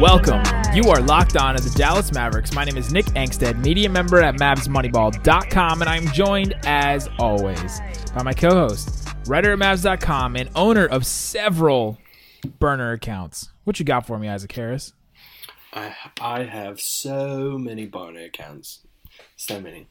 [0.00, 0.42] Welcome.
[0.74, 2.52] You are locked on to the Dallas Mavericks.
[2.52, 7.80] My name is Nick Angstadt, media member at MavsMoneyball.com, and I'm joined, as always,
[8.12, 11.98] by my co-host, writer at Mavs.com, and owner of several
[12.58, 13.50] burner accounts.
[13.62, 14.94] What you got for me, Isaac Harris?
[15.72, 18.80] I I have so many burner accounts,
[19.36, 19.86] so many.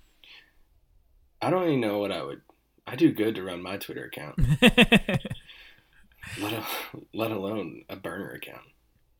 [1.41, 2.41] I don't even know what I would.
[2.85, 6.65] I do good to run my Twitter account, let, a,
[7.13, 8.63] let alone a burner account.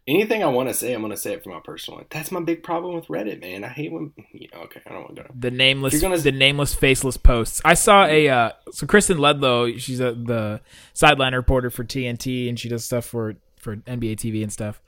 [0.05, 2.07] Anything I want to say, I'm going to say it from my personal one.
[2.09, 3.63] That's my big problem with Reddit, man.
[3.63, 4.11] I hate when.
[4.31, 5.29] You know, okay, I don't want to go.
[5.39, 7.61] the nameless, gonna- the nameless, faceless posts.
[7.63, 9.79] I saw a uh, so Kristen Ledlow.
[9.79, 10.59] She's a, the
[10.93, 14.81] sideline reporter for TNT, and she does stuff for for NBA TV and stuff.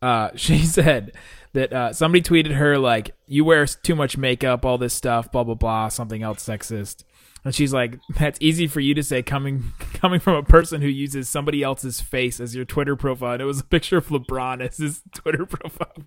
[0.00, 1.12] Uh, she said
[1.52, 5.44] that uh, somebody tweeted her like, "You wear too much makeup, all this stuff, blah
[5.44, 7.04] blah blah, something else sexist."
[7.44, 10.88] And she's like, "That's easy for you to say coming coming from a person who
[10.88, 14.66] uses somebody else's face as your Twitter profile." And it was a picture of LeBron
[14.66, 16.04] as his Twitter profile.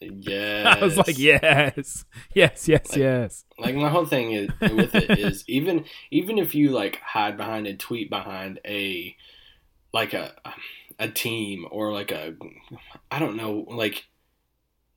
[0.00, 5.18] Yeah, I was like, "Yes, yes, yes, yes." like my whole thing is with it
[5.18, 9.16] is even even if you like hide behind a tweet behind a
[9.92, 10.34] like a
[10.98, 12.34] a team or like a
[13.10, 14.04] I don't know like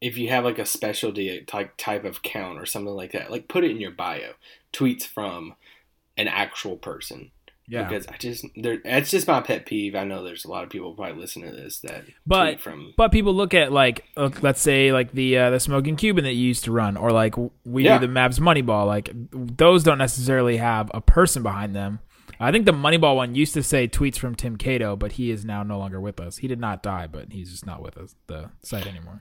[0.01, 3.47] if you have like a specialty type type of count or something like that like
[3.47, 4.31] put it in your bio
[4.73, 5.55] tweets from
[6.17, 7.31] an actual person
[7.67, 7.83] Yeah.
[7.87, 10.69] because I just there that's just my pet peeve I know there's a lot of
[10.69, 14.05] people probably listening to this that But tweet from but people look at like
[14.41, 17.35] let's say like the uh, the smoking Cuban that you used to run, or like
[17.65, 17.97] we Yeah.
[17.97, 18.85] do the Mavs Moneyball.
[18.87, 21.99] Like those don't necessarily have a person behind them.
[22.41, 25.43] I think the Moneyball one used to say tweets from Tim Cato, but he is
[25.43, 26.37] now no longer with us.
[26.37, 29.19] He did not die, but he's just not with us the site anymore.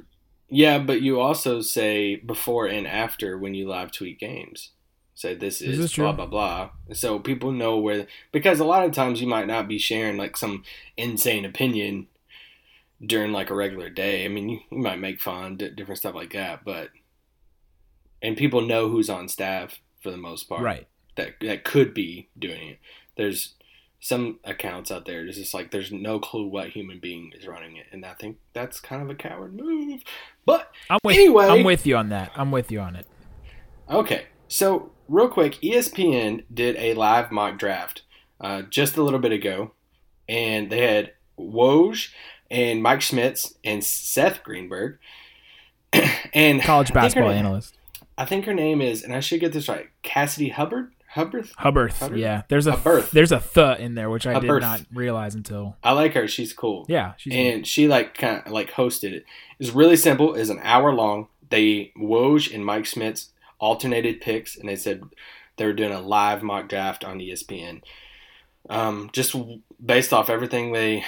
[0.49, 4.71] Yeah, but you also say before and after when you live tweet games.
[5.15, 6.17] Say this is, is blah true.
[6.17, 6.71] blah blah.
[6.93, 10.37] So people know where because a lot of times you might not be sharing like
[10.37, 10.63] some
[10.97, 12.07] insane opinion
[13.05, 14.25] during like a regular day.
[14.25, 16.91] I mean, you, you might make fun, d- different stuff like that, but
[18.23, 20.63] and people know who's on staff for the most part.
[20.63, 20.87] Right.
[21.17, 22.79] That that could be doing it.
[23.17, 23.55] There's
[24.01, 25.27] some accounts out there.
[25.27, 28.39] It's just like there's no clue what human being is running it, and I think
[28.53, 30.03] that's kind of a coward move.
[30.47, 31.47] But I'm with Anyway.
[31.47, 32.33] I'm with you on that.
[32.37, 33.07] I'm with you on it.
[33.91, 38.03] Okay, so real quick, ESPN did a live mock draft
[38.41, 39.73] uh, just a little bit ago,
[40.29, 42.11] and they had Woj
[42.51, 44.99] and Mike Schmitz and Seth Greenberg.
[46.35, 47.79] and College I think her basketball name- analyst
[48.19, 50.91] I think her name is, and I should get this right, Cassidy Hubbarth.
[51.11, 51.49] Hubbard.
[51.57, 51.93] Hubbard.
[51.93, 52.19] Hubbard?
[52.19, 53.05] Yeah, there's a Hubbard.
[53.13, 56.29] there's a th in there which I did not realize until I like her.
[56.29, 56.85] She's cool.
[56.89, 59.25] yeah she's and she like kind of like hosted it.
[59.59, 60.35] It's really simple.
[60.35, 61.29] It's an hour long.
[61.51, 65.03] They Woj and Mike Schmitz alternated picks, and they said
[65.57, 67.83] they were doing a live mock draft on ESPN.
[68.71, 69.35] Um, just
[69.85, 71.05] based off everything they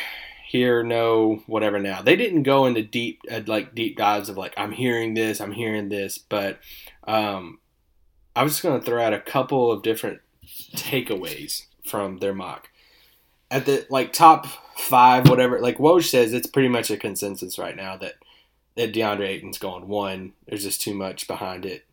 [0.48, 1.78] hear, know, whatever.
[1.78, 5.40] Now they didn't go into deep uh, like deep dives of like I'm hearing this,
[5.40, 6.58] I'm hearing this, but
[7.06, 7.58] um,
[8.40, 10.22] I was just gonna throw out a couple of different
[10.74, 12.70] takeaways from their mock
[13.50, 14.46] at the like top
[14.78, 15.60] five, whatever.
[15.60, 18.14] Like Woj says, it's pretty much a consensus right now that
[18.76, 20.32] that DeAndre Ayton's going one.
[20.46, 21.84] There's just too much behind it,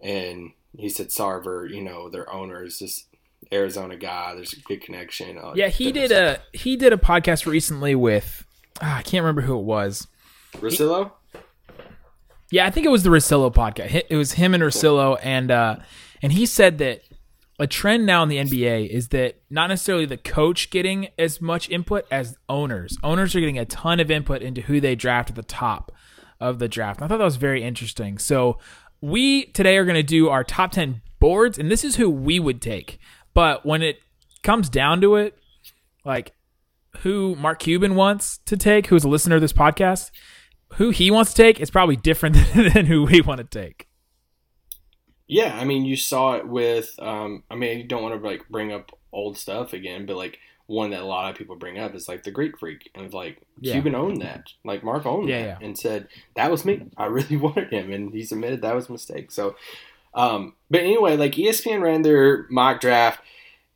[0.00, 3.08] and he said Sarver, you know, their owner is just
[3.52, 4.36] Arizona guy.
[4.36, 5.38] There's a good connection.
[5.38, 6.38] all yeah he did stuff.
[6.38, 8.46] a he did a podcast recently with
[8.80, 10.06] ah, I can't remember who it was.
[10.52, 11.10] Rosillo.
[12.50, 14.04] Yeah, I think it was the Rosillo podcast.
[14.08, 15.76] It was him and Rosillo, and uh,
[16.22, 17.02] and he said that
[17.58, 21.70] a trend now in the NBA is that not necessarily the coach getting as much
[21.70, 22.98] input as owners.
[23.02, 25.92] Owners are getting a ton of input into who they draft at the top
[26.40, 27.00] of the draft.
[27.00, 28.18] And I thought that was very interesting.
[28.18, 28.58] So
[29.00, 32.40] we today are going to do our top ten boards, and this is who we
[32.40, 32.98] would take.
[33.34, 34.00] But when it
[34.42, 35.38] comes down to it,
[36.04, 36.32] like
[36.98, 40.10] who Mark Cuban wants to take, who's a listener of this podcast,
[40.76, 43.88] who he wants to take is probably different than, than who we want to take.
[45.26, 46.94] Yeah, I mean, you saw it with.
[46.98, 50.38] Um, I mean, you don't want to like bring up old stuff again, but like
[50.66, 53.14] one that a lot of people bring up is like the Greek Freak, and it's
[53.14, 53.72] like Yeah.
[53.74, 55.66] Cuban owned that, like Mark owned Yeah, that, yeah.
[55.66, 56.82] and said that was me.
[56.96, 59.30] I really wanted him, and he's admitted that was a mistake.
[59.30, 59.56] So,
[60.14, 63.20] um, but anyway, like ESPN ran their mock draft,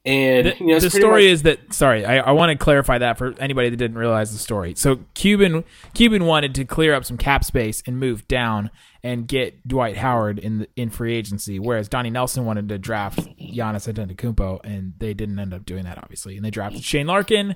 [0.04, 2.98] And The, you know, the story much- is that sorry, I, I want to clarify
[2.98, 4.74] that for anybody that didn't realize the story.
[4.76, 5.64] So Cuban
[5.94, 8.70] Cuban wanted to clear up some cap space and move down
[9.02, 13.18] and get Dwight Howard in the, in free agency, whereas Donnie Nelson wanted to draft
[13.38, 17.54] Giannis Antetokounmpo, and they didn't end up doing that obviously, and they drafted Shane Larkin,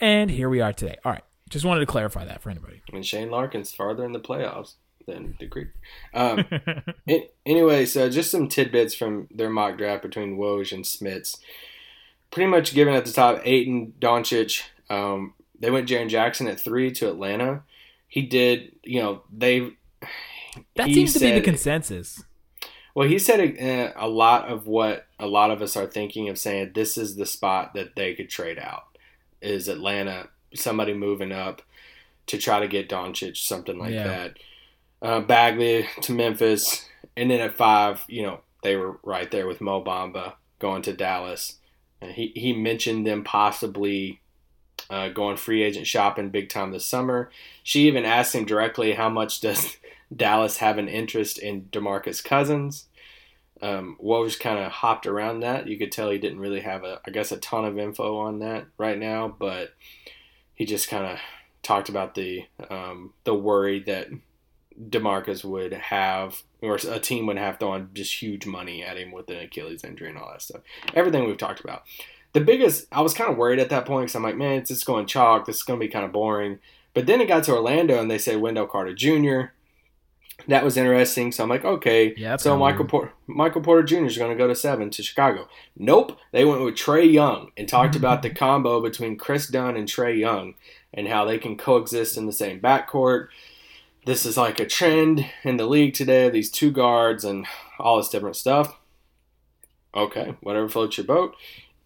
[0.00, 0.96] and here we are today.
[1.04, 2.82] All right, just wanted to clarify that for anybody.
[2.92, 4.74] and Shane Larkin's farther in the playoffs
[5.06, 5.68] than the Greek.
[6.14, 6.44] Um,
[7.08, 11.38] an- anyway, so just some tidbits from their mock draft between Woj and Schmitz.
[12.32, 14.62] Pretty much given at the top, Ayton, Doncic.
[14.90, 17.62] Um, they went Jaren Jackson at three to Atlanta.
[18.08, 19.70] He did, you know, they.
[20.76, 22.24] That seems to be the consensus.
[22.94, 26.38] Well, he said uh, a lot of what a lot of us are thinking of
[26.38, 28.84] saying this is the spot that they could trade out.
[29.40, 31.62] Is Atlanta somebody moving up
[32.26, 34.06] to try to get Doncic, something like Yeah.
[34.06, 34.38] that.
[35.00, 39.60] Uh, Bagley to Memphis, and then at five, you know, they were right there with
[39.60, 41.58] Mo Bamba going to Dallas.
[42.08, 44.20] He he mentioned them possibly
[44.90, 47.30] uh, going free agent shopping big time this summer.
[47.62, 49.76] She even asked him directly, "How much does
[50.14, 52.86] Dallas have an interest in Demarcus Cousins?"
[53.60, 53.96] Um,
[54.40, 55.68] kind of hopped around that.
[55.68, 58.40] You could tell he didn't really have a, I guess, a ton of info on
[58.40, 59.74] that right now, but
[60.54, 61.18] he just kind of
[61.62, 64.08] talked about the um, the worry that
[64.88, 69.28] Demarcus would have, or a team would have throwing just huge money at him with
[69.30, 70.62] an Achilles injury and all that stuff.
[70.94, 71.84] Everything we've talked about.
[72.32, 74.68] The biggest, I was kind of worried at that point because I'm like, man, it's
[74.68, 75.44] just going chalk.
[75.44, 76.58] This is going to be kind of boring.
[76.94, 79.52] But then it got to Orlando and they said Wendell Carter Jr.
[80.48, 81.30] That was interesting.
[81.30, 82.14] So I'm like, okay.
[82.16, 82.86] Yeah, so Michael.
[82.86, 84.06] Porter, Michael Porter Jr.
[84.06, 85.48] is going to go to seven to Chicago.
[85.76, 86.18] Nope.
[86.32, 90.18] They went with Trae Young and talked about the combo between Kris Dunn and Trae
[90.18, 90.54] Young
[90.92, 93.28] and how they can coexist in the same backcourt.
[94.04, 96.28] This is like a trend in the league today.
[96.28, 97.46] These two guards and
[97.78, 98.76] all this different stuff.
[99.94, 101.36] Okay, whatever floats your boat.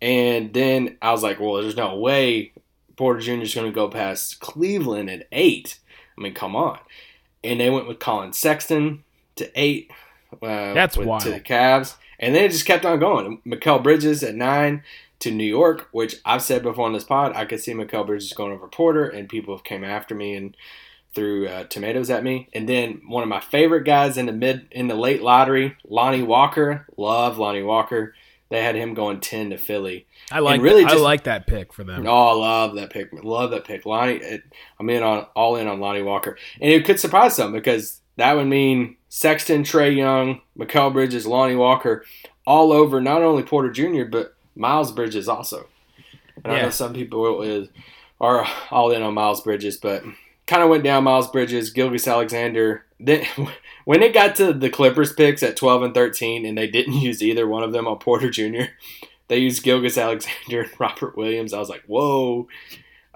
[0.00, 2.52] And then I was like, well, there's no way
[2.96, 3.42] Porter Jr.
[3.42, 5.78] is going to go past Cleveland at eight.
[6.16, 6.78] I mean, come on.
[7.44, 9.04] And they went with Collin Sexton
[9.36, 9.90] to eight.
[10.32, 11.22] Uh, That's with- wild.
[11.22, 11.96] To the Cavs.
[12.18, 13.42] And then it just kept on going.
[13.46, 14.82] Mikal Bridges at nine
[15.18, 18.32] to New York, which I've said before on this pod, I could see Mikal Bridges
[18.32, 20.56] going over Porter, and people have came after me and
[21.16, 22.48] threw uh, tomatoes at me.
[22.54, 26.22] And then one of my favorite guys in the mid in the late lottery, Lonnie
[26.22, 26.86] Walker.
[26.96, 28.14] Love Lonnie Walker.
[28.48, 30.06] They had him going ten to Philly.
[30.30, 32.06] I like really I just- like that pick for them.
[32.06, 33.08] Oh, I love that pick.
[33.12, 33.84] Love that pick.
[33.84, 34.42] Lonnie, it,
[34.78, 38.34] I'm in on all in on Lonnie Walker, and it could surprise some because that
[38.36, 42.04] would mean Sexton, Trae Young, Mikal Bridges, Lonnie Walker,
[42.46, 44.04] all over not only Porter Jr.
[44.04, 45.66] but Miles Bridges also.
[46.44, 47.68] And I know some people is,
[48.20, 50.04] are all in on Miles Bridges, but
[50.46, 52.84] kind of went down Miles Bridges, Gilgeous-Alexander.
[52.98, 53.26] Then
[53.84, 57.22] when it got to the Clippers picks at 12 and 13, and they didn't use
[57.22, 58.70] either one of them on Porter Jr.
[59.28, 61.52] They used Gilgeous-Alexander and Robert Williams.
[61.52, 62.46] I was like, whoa.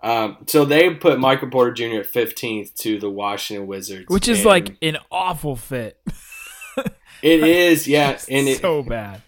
[0.03, 2.01] Um, so they put Michael Porter Jr.
[2.01, 4.07] at 15th to the Washington Wizards.
[4.09, 6.01] Which is like an awful fit.
[7.23, 9.23] it is, yeah, and it, so bad.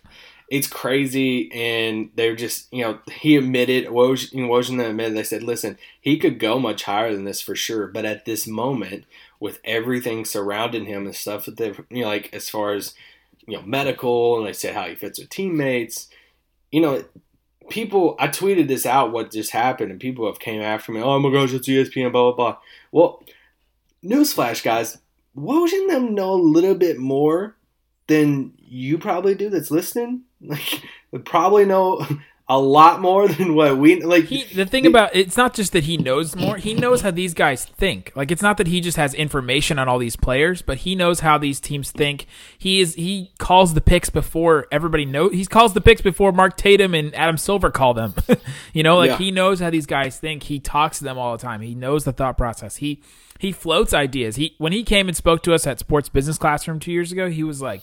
[0.52, 1.50] It's crazy.
[1.52, 6.38] And they're just, you know, he admitted, Woj, them admitted, they said, listen, he could
[6.38, 9.04] go much higher than this for sure, but at this moment,
[9.40, 12.94] with everything surrounding him and stuff that they, you know, like as far as
[13.46, 16.08] you know, medical, and they said how he fits with teammates.
[16.70, 17.04] You know,
[17.70, 18.16] people.
[18.18, 21.00] I tweeted this out what just happened, and people have came after me.
[21.00, 22.58] Oh my gosh, it's ESPN, blah blah blah.
[22.92, 23.24] Well,
[24.04, 24.98] newsflash, guys,
[25.36, 27.56] Woj and them know a little bit more
[28.06, 29.50] than you probably do.
[29.50, 30.22] That's listening.
[30.42, 30.82] Like,
[31.12, 32.04] they probably know
[32.48, 34.24] a lot more than what we like.
[34.24, 36.56] He, the thing about it's not just that he knows more.
[36.56, 38.12] He knows how these guys think.
[38.16, 41.20] Like it's not that he just has information on all these players, but he knows
[41.20, 42.26] how these teams think.
[42.58, 45.32] He is he calls the picks before everybody knows.
[45.32, 48.14] He calls the picks before Mark Tatum and Adam Silver call them.
[48.74, 49.18] you know, like Yeah.
[49.18, 50.42] he knows how these guys think.
[50.42, 51.60] He talks to them all the time.
[51.60, 52.76] He knows the thought process.
[52.76, 53.00] He
[53.38, 54.36] he floats ideas.
[54.36, 57.30] He when he came and spoke to us at Sports Business Classroom two years ago,
[57.30, 57.82] he was like.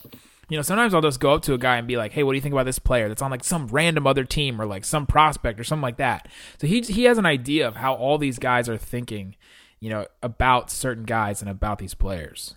[0.49, 2.31] You know, sometimes I'll just go up to a guy and be like, "Hey, what
[2.33, 4.83] do you think about this player that's on like some random other team or like
[4.83, 6.27] some prospect or something like that?"
[6.59, 9.35] So he he has an idea of how all these guys are thinking,
[9.79, 12.55] you know, about certain guys and about these players,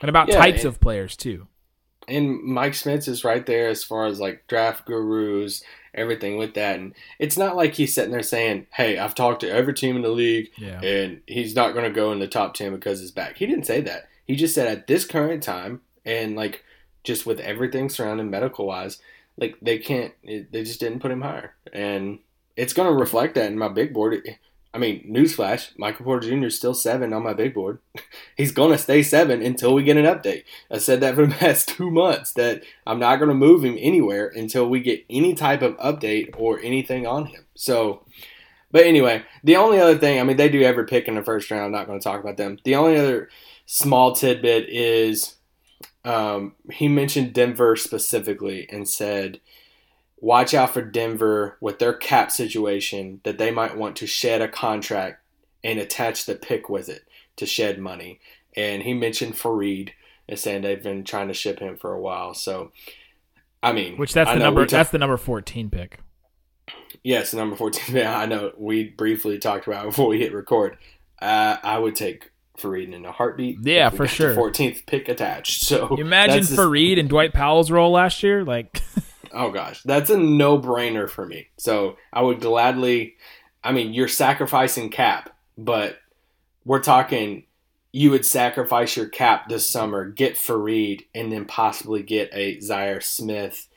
[0.00, 1.46] and about Yeah, types and- of players too.
[2.08, 5.62] and Mike Schmitz is right there as far as like draft gurus,
[5.94, 6.80] everything with that.
[6.80, 10.02] And it's not like he's sitting there saying, "Hey, I've talked to every team in
[10.02, 10.80] the league, Yeah.
[10.82, 13.66] and he's not going to go in the top ten because his back." He didn't
[13.66, 14.08] say that.
[14.26, 16.64] He just said at this current time, and like
[17.04, 18.98] just with everything surrounding medical wise,
[19.36, 22.18] like they can't, it, they just didn't put him higher, and
[22.56, 24.22] it's going to reflect that in my big board.
[24.74, 26.46] I mean, newsflash: Michael Porter Jr.
[26.46, 27.78] is still seven on my big board.
[28.36, 30.44] He's gonna stay seven until we get an update.
[30.70, 34.28] I said that for the past two months that I'm not gonna move him anywhere
[34.34, 37.44] until we get any type of update or anything on him.
[37.54, 38.06] So,
[38.70, 41.50] but anyway, the only other thing, I mean, they do every pick in the first
[41.50, 41.64] round.
[41.64, 42.58] I'm not going to talk about them.
[42.64, 43.28] The only other
[43.66, 45.36] small tidbit is
[46.04, 49.40] um, he mentioned Denver specifically and said
[50.20, 54.48] watch out for Denver with their cap situation that they might want to shed a
[54.48, 55.20] contract
[55.64, 57.02] and attach the pick with it
[57.36, 58.20] to shed money.
[58.56, 59.90] And he mentioned Faried
[60.28, 62.34] and saying they've been trying to ship him for a while.
[62.34, 62.72] So,
[63.62, 64.60] I mean, Which that's I the number.
[64.62, 65.98] we ta- that's the number fourteen pick.
[67.04, 67.94] yes, number fourteen.
[67.96, 70.76] Yeah, I know we briefly talked about it before we hit record.
[71.20, 73.58] Uh, I would take Faried in a heartbeat.
[73.62, 74.34] Yeah, for sure.
[74.34, 75.62] 14th pick attached.
[75.62, 76.52] So You imagine just-
[76.98, 78.82] and Dwight Powell's role last year, like
[79.32, 81.48] Oh gosh, that's a no-brainer for me.
[81.56, 83.16] So I would gladly.
[83.64, 85.98] I mean, you're sacrificing cap, but
[86.64, 87.44] we're talking.
[87.94, 93.02] You would sacrifice your cap this summer, get Faried, and then possibly get a Zhaire
[93.02, 93.68] Smith.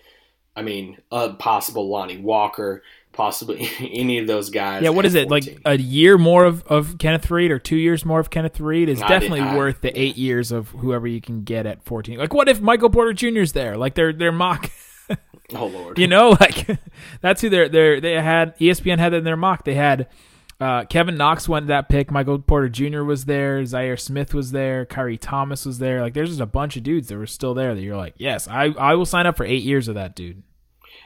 [0.55, 2.81] I mean, a possible Lonnie Walker,
[3.15, 4.83] possibly any of those guys.
[4.83, 4.89] yeah.
[4.89, 5.53] what is it 14.
[5.55, 8.89] like a year more of, of Kenneth Reed or two years more of Kenneth Reed
[8.89, 11.83] is I definitely did- I- worth the eight years of whoever you can get at
[11.83, 12.17] fourteen.
[12.19, 13.77] Like what if Michael Porter Jr.'s there?
[13.77, 14.69] Like they're they're mock.
[15.53, 16.67] Oh lord, You know, like
[17.21, 19.63] that's who they're they they had ESPN had that in their mock.
[19.63, 20.07] They had
[20.59, 22.09] uh, Kevin Knox went that pick.
[22.09, 23.03] Michael Porter Jr.
[23.03, 23.61] was there.
[23.61, 24.87] Zhaire Smith was there.
[24.87, 26.01] Khyri Thomas was there.
[26.01, 28.47] Like there's just a bunch of dudes that were still there that you're like, yes,
[28.47, 30.41] I I will sign up for eight years of that dude.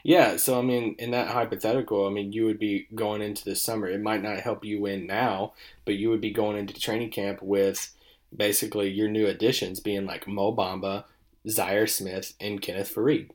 [0.04, 3.56] Yeah, so I mean, in that hypothetical, I mean, you would be going into the
[3.56, 3.88] summer.
[3.88, 5.54] It might not help you win now,
[5.86, 7.92] but you would be going into training camp with
[8.36, 11.04] basically your new additions being like Mo Bamba,
[11.48, 13.30] Zhaire Smith, and Kenneth Faried.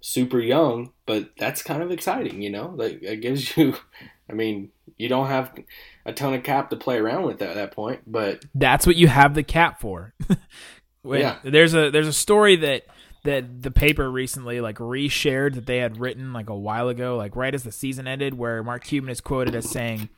[0.00, 2.72] Super young, but that's kind of exciting, you know?
[2.76, 3.74] Like it gives you
[4.28, 5.52] I mean, you don't have
[6.06, 9.08] a ton of cap to play around with at that point, but That's what you
[9.08, 10.14] have the cap for.
[11.02, 11.38] When- Yeah.
[11.44, 12.84] There's a there's a story that
[13.24, 17.34] that the paper recently like reshared that they had written like a while ago, like
[17.36, 20.08] right as the season ended, where Mark Cuban is quoted as saying,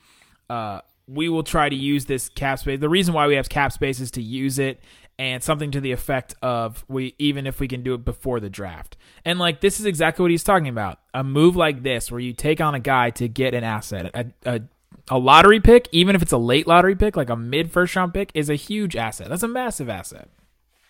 [0.51, 2.81] uh, "We will try to use this cap space.
[2.81, 4.81] The reason why we have cap space is to use it."
[5.19, 8.51] And something to the effect of we even if we can do it before the
[8.51, 8.99] draft.
[9.25, 10.99] And like this is exactly what he's talking about.
[11.15, 14.11] A move like this where you take on a guy to get an asset.
[14.15, 14.61] A, a
[15.09, 18.13] a lottery pick, even if it's a late lottery pick, like a mid first round
[18.13, 19.29] pick, is a huge asset.
[19.29, 20.29] That's a massive asset.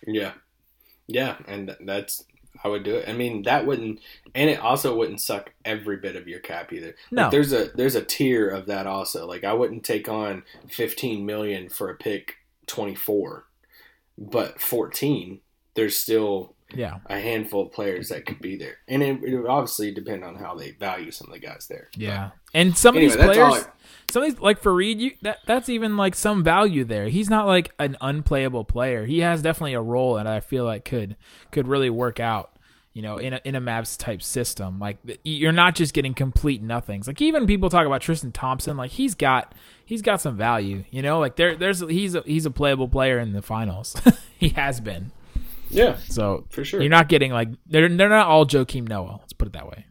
[0.05, 0.33] Yeah,
[1.07, 2.23] yeah, and that's
[2.63, 3.07] I would do it.
[3.07, 3.99] I mean, that wouldn't,
[4.33, 6.95] and it also wouldn't suck every bit of your cap either.
[7.11, 7.23] No.
[7.23, 9.27] like, there's a there's a tier of that also.
[9.27, 12.35] Like I wouldn't take on 15 million for a pick
[12.67, 13.45] 24,
[14.17, 15.39] but 14.
[15.75, 16.99] There's still Yeah.
[17.07, 20.35] a handful of players that could be there, and it, it would obviously depend on
[20.35, 21.87] how they value some of the guys there.
[21.95, 22.31] Yeah.
[22.53, 25.69] And some Anyway, of these players, I- some of these, like Faried, you, that, that's
[25.69, 27.07] even like some value there.
[27.09, 29.05] He's not like an unplayable player.
[29.05, 31.15] He has definitely a role that I feel like could
[31.51, 32.51] could really work out.
[32.93, 36.63] You know, in a in a Mavs type system, like you're not just getting complete
[36.63, 37.05] nothings.
[37.05, 39.53] Like even people talk about Tristan Thompson, like he's got
[39.85, 40.83] he's got some value.
[40.89, 43.95] You know, like there there's he's a, he's a playable player in the finals.
[44.39, 45.11] he has been.
[45.69, 46.81] Yeah, So For sure.
[46.81, 49.17] you're not getting like they're they're not all Joakim Noah.
[49.19, 49.85] Let's put it that way.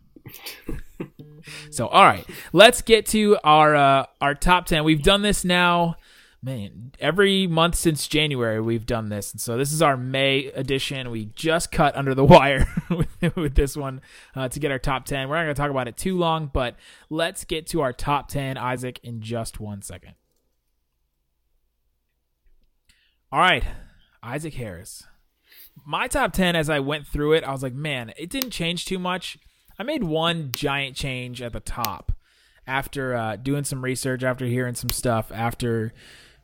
[1.71, 4.85] so all right, let's get to our uh, our top ten.
[4.85, 5.97] We've done this now,
[6.43, 6.93] man.
[6.99, 11.11] Every month since January, we've done this, and so this is our May edition.
[11.11, 14.01] We just cut under the wire with, with this one
[14.35, 15.29] uh, to get our top ten.
[15.29, 16.77] We're not going to talk about it too long, but
[17.11, 20.15] let's get to our top ten, Isaac, in just one second.
[23.31, 23.65] All right,
[24.23, 25.05] Isaac Harris
[25.85, 28.85] my top 10 as i went through it i was like man it didn't change
[28.85, 29.39] too much.
[29.79, 32.13] I made one giant change at the top
[32.67, 35.93] after uh, doing some research after hearing some stuff after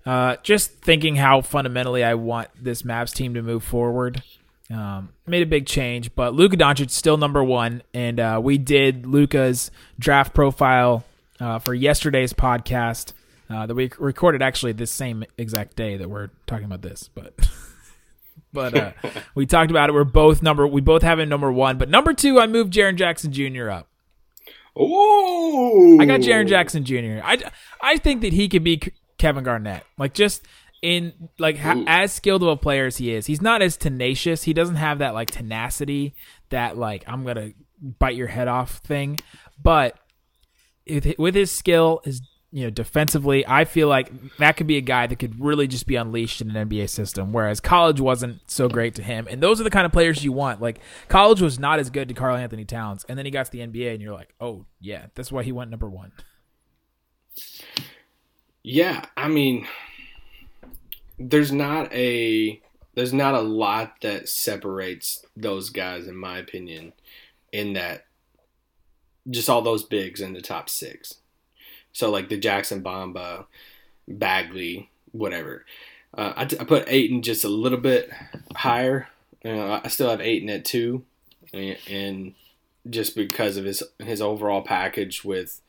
[0.04, 4.22] uh, just thinking how fundamentally i want this Mavs team to move forward.
[4.70, 9.06] Um, made a big change but Luka Doncic still number one and uh, we did
[9.06, 11.04] Luka's draft profile
[11.40, 13.12] uh, for yesterday's podcast
[13.50, 17.34] uh, that we recorded actually this same exact day that we're talking about this but
[18.52, 18.92] but uh,
[19.34, 19.92] we talked about it.
[19.92, 20.66] We're both number.
[20.66, 23.70] We both have him number one, but number two, I moved Jaren Jackson Jr.
[23.70, 23.88] up.
[24.74, 27.20] Oh, I got Jaren Jackson Jr.
[27.22, 27.42] I,
[27.80, 28.80] I think that he could be
[29.18, 29.84] Kevin Garnett.
[29.98, 30.46] Like just
[30.80, 34.44] in like ha- as skilled of a player as he is, he's not as tenacious.
[34.44, 36.14] He doesn't have that like tenacity
[36.48, 39.18] that like I'm gonna bite your head off thing.
[39.62, 39.98] But
[40.88, 44.82] with with his skill, his you know defensively, I feel like that could be a
[44.82, 47.32] guy that could really just be unleashed in an NBA system.
[47.32, 50.32] Whereas college wasn't so great to him, and those are the kind of players you
[50.32, 50.60] want.
[50.60, 53.60] Like college was not as good to Karl-Anthony Towns, and then he got to the
[53.60, 56.12] NBA, and you're like, oh yeah, that's why he went number one.
[58.62, 59.66] Yeah, I mean,
[61.18, 62.60] there's not a
[62.94, 66.92] there's not a lot that separates those guys, in my opinion,
[67.50, 68.04] in that
[69.30, 71.14] just all those bigs in the top six.
[71.92, 73.46] So like the Jackson Bamba,
[74.08, 75.64] Bagley, whatever.
[76.16, 78.10] Uh, I, t- I put Ayton just a little bit
[78.54, 79.08] higher.
[79.44, 81.04] You know, I still have Ayton at two,
[81.52, 82.34] and, and
[82.88, 85.60] just because of his his overall package with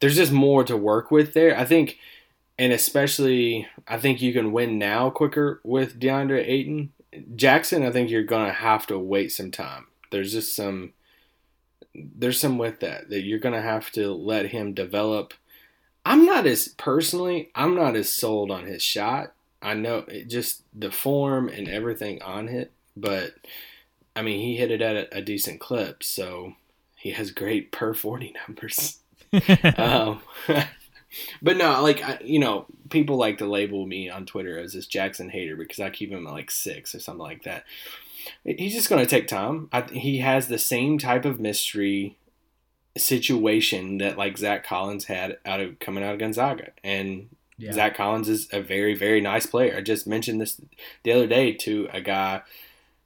[0.00, 1.56] there's just more to work with there.
[1.58, 1.98] I think
[2.58, 6.92] and especially I think you can win now quicker with DeAndre Ayton.
[7.34, 9.86] Jackson, I think you're gonna have to wait some time.
[10.10, 10.92] There's just some
[11.94, 15.34] there's some with that that you're gonna have to let him develop.
[16.06, 19.32] I'm not as personally, I'm not as sold on his shot.
[19.60, 23.34] I know it just the form and everything on it, but
[24.14, 26.54] I mean he hit it at a, a decent clip, so
[26.94, 29.00] he has great per forty numbers.
[29.76, 30.20] um,
[31.42, 34.86] but no, like I, you know, people like to label me on Twitter as this
[34.86, 37.64] Jackson hater because I keep him at like six or something like that.
[38.44, 39.68] He's just going to take time.
[39.72, 42.16] I, he has the same type of mystery
[42.96, 47.72] situation that like Zach Collins had out of coming out of Gonzaga, and yeah.
[47.72, 49.76] Zach Collins is a very very nice player.
[49.76, 50.60] I just mentioned this
[51.02, 52.42] the other day to a guy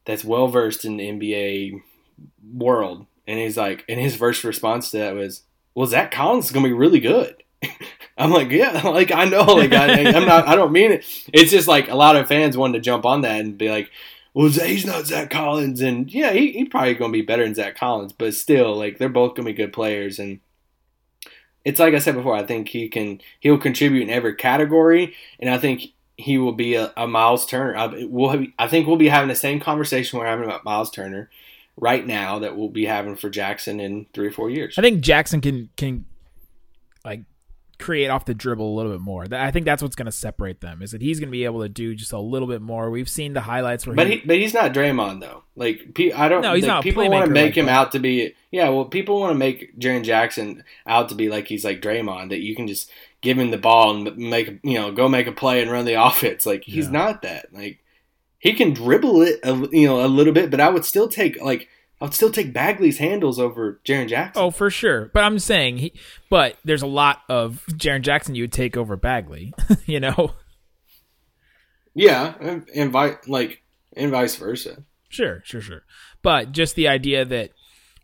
[0.05, 1.83] that's well versed in the NBA
[2.53, 5.43] world, and he's like, and his first response to that was,
[5.75, 7.43] "Well, Zach Collins is going to be really good."
[8.19, 11.05] I'm like, yeah, like I know, like I, am not, I don't mean it.
[11.33, 13.91] It's just like a lot of fans wanted to jump on that and be like,
[14.35, 17.77] well, he's not Zach Collins, and yeah, he, he probably gonna be better than Zach
[17.77, 20.41] Collins, but still, like they're both gonna be good players, and
[21.65, 25.51] it's like I said before, I think he can, he'll contribute in every category, and
[25.51, 27.77] I think he will be a, a Miles Turner.
[27.77, 30.91] I, we'll have, I think we'll be having the same conversation we're having about Miles
[30.91, 31.31] Turner
[31.77, 34.77] right now that we'll be having for Jackson in three or four years.
[34.79, 36.05] I think Jackson can can
[37.05, 37.23] like
[37.81, 39.27] create off the dribble a little bit more.
[39.33, 41.63] I think that's what's going to separate them is that he's going to be able
[41.63, 42.91] to do just a little bit more.
[42.91, 45.43] We've seen the highlights where, but he, he but he's not Draymond though.
[45.57, 46.43] Like I don't.
[46.43, 46.83] No, he's like, not.
[46.83, 47.77] People want to make like him that.
[47.77, 48.35] out to be.
[48.51, 52.31] Yeah, well, people want to make Jaren Jackson out to be like he's like Draymond
[52.31, 55.33] that you can just give him the ball and make you know go make a
[55.33, 56.47] play and run the offense.
[56.47, 56.93] Like he's yeah.
[56.93, 57.53] not that.
[57.53, 57.81] Like
[58.39, 61.41] he can dribble it, a, you know, a little bit, but I would still take
[61.41, 61.69] like
[62.01, 64.43] I'd still take Bagley's handles over Jaren Jackson.
[64.43, 65.11] Oh, for sure.
[65.13, 65.93] But I'm saying he.
[66.31, 69.53] But there's a lot of Jaren Jackson you would take over Bagley.
[69.87, 70.35] you know.
[71.95, 72.93] Yeah, and, and
[73.27, 73.63] like
[73.95, 74.85] and vice versa.
[75.09, 75.83] Sure, sure, sure.
[76.23, 77.51] But just the idea that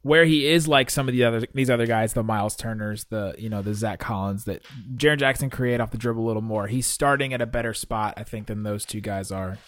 [0.02, 3.34] where he is like some of the other these other guys, the Miles Turners, the
[3.38, 4.62] you know the Zach Collins, that
[4.94, 6.66] Jaren Jackson create off the dribble a little more.
[6.66, 9.58] He's starting at a better spot, I think, than those two guys are.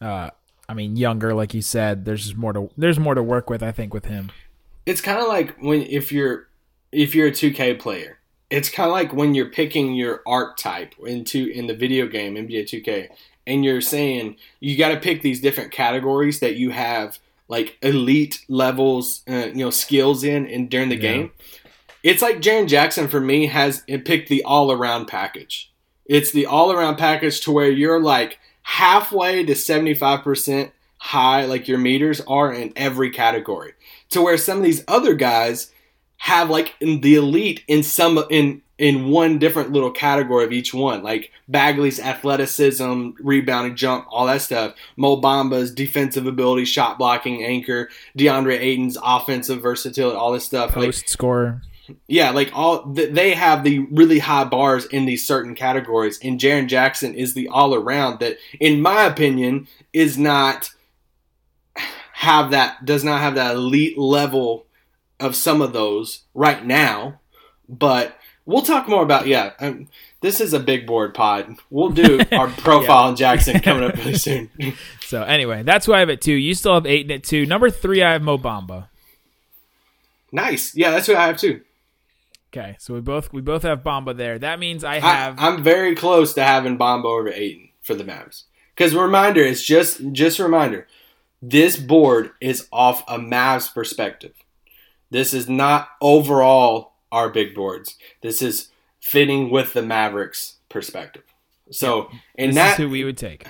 [0.00, 0.30] Uh,
[0.68, 2.04] I mean, younger, like you said.
[2.04, 3.62] There's just more to there's more to work with.
[3.62, 4.30] I think with him.
[4.86, 6.48] It's kind of like when if you're
[6.90, 8.18] if you're a 2K player,
[8.50, 12.64] it's kind of like when you're picking your archetype into in the video game NBA
[12.64, 13.08] 2K,
[13.46, 18.44] and you're saying you got to pick these different categories that you have like elite
[18.48, 21.00] levels, uh, you know, skills in and during the yeah.
[21.00, 21.32] game.
[22.02, 25.70] It's like Jaren Jackson for me has picked the all around package.
[26.06, 31.78] It's the all around package to where you're like halfway to 75% high, like your
[31.78, 33.72] meters are in every category.
[34.10, 35.72] To where some of these other guys
[36.18, 41.02] have like the elite in some in in one different little category of each one,
[41.02, 44.74] like Bagley's athleticism, rebounding, jump, all that stuff.
[44.96, 47.90] Mo Bamba's defensive ability, shot blocking, anchor.
[48.18, 50.72] DeAndre Ayton's offensive versatility, all this stuff.
[50.72, 51.62] Post like, score
[52.06, 56.68] yeah, like all they have the really high bars in these certain categories, and Jaren
[56.68, 60.70] Jackson is the all around that, in my opinion, is not
[62.12, 64.66] have that does not have that elite level
[65.18, 67.20] of some of those right now,
[67.68, 68.16] but
[68.46, 69.52] we'll talk more about yeah.
[69.58, 69.88] Um,
[70.20, 71.56] this is a big board pod.
[71.68, 74.50] We'll do our profile on Jackson coming up really soon.
[75.00, 76.32] so anyway, that's why I have it two.
[76.32, 77.44] You still have eight and at two.
[77.44, 78.88] Number three, I have Mo Bamba.
[80.30, 80.74] Nice.
[80.74, 81.60] Yeah, that's what I have too.
[82.54, 84.38] Okay, so we both we both have Bamba there.
[84.38, 85.38] That means I have.
[85.38, 88.44] I, am very close to having Bamba over Ayton for the Mavs.
[88.76, 90.86] Because reminder, it's just just a reminder.
[91.40, 94.34] This board is off a Mavs perspective.
[95.10, 97.96] This is not overall our big boards.
[98.20, 98.68] This is
[99.00, 101.24] fitting with the Mavericks perspective.
[101.70, 103.46] So, and this that who we would take.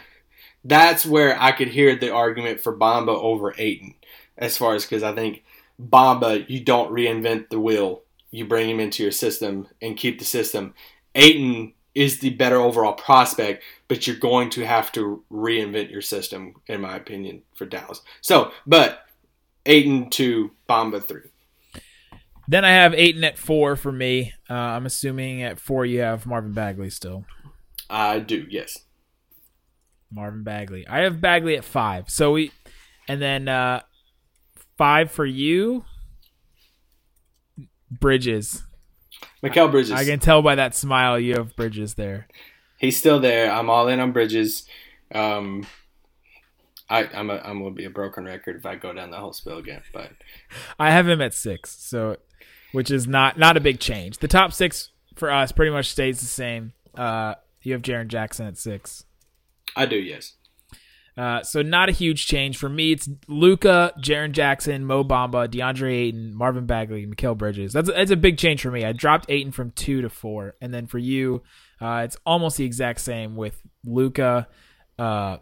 [0.64, 3.94] That's where I could hear the argument for Bamba over Ayton,
[4.38, 5.42] as far as because I think
[5.80, 10.24] Bamba, you don't reinvent the wheel you bring him into your system and keep the
[10.24, 10.74] system.
[11.14, 16.54] Ayton is the better overall prospect, but you're going to have to reinvent your system,
[16.66, 18.00] in my opinion, for Dallas.
[18.22, 19.06] So, but
[19.66, 21.28] Ayton to Bamba three.
[22.48, 24.32] Then I have Ayton at four for me.
[24.50, 27.24] Uh, I'm assuming at four you have Marvin Bagley still.
[27.88, 28.46] I do.
[28.50, 28.78] Yes.
[30.10, 30.86] Marvin Bagley.
[30.88, 32.10] I have Bagley at five.
[32.10, 32.50] So we,
[33.06, 33.82] and then uh
[34.76, 35.84] five for you.
[38.00, 38.62] Bridges.
[39.42, 39.92] Mikal Bridges.
[39.92, 42.26] I can tell by that smile you have Bridges there.
[42.78, 43.50] He's still there.
[43.52, 44.66] I'm all in on Bridges.
[45.14, 45.66] Um,
[46.88, 49.32] I, I'm a, I'm gonna be a broken record if I go down the whole
[49.32, 49.82] spill again.
[49.92, 50.10] But
[50.78, 52.16] I have him at six, so
[52.72, 54.18] which is not not a big change.
[54.18, 56.72] The top six for us pretty much stays the same.
[56.94, 59.04] Uh, you have Jaren Jackson at six.
[59.76, 59.96] I do.
[59.96, 60.34] Yes.
[61.16, 62.92] Uh, so not a huge change for me.
[62.92, 67.72] It's Luka, Jaren Jackson, Mo Bamba, DeAndre Ayton, Marvin Bagley, Mikal Bridges.
[67.72, 68.84] That's that's a big change for me.
[68.84, 71.42] I dropped Ayton from two to four, and then for you,
[71.80, 74.48] uh, it's almost the exact same with Luka,
[74.98, 75.36] uh,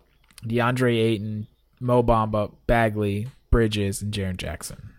[0.44, 1.46] DeAndre Ayton,
[1.78, 4.90] Mo Bamba, Bagley, Bridges, and Jaren Jackson.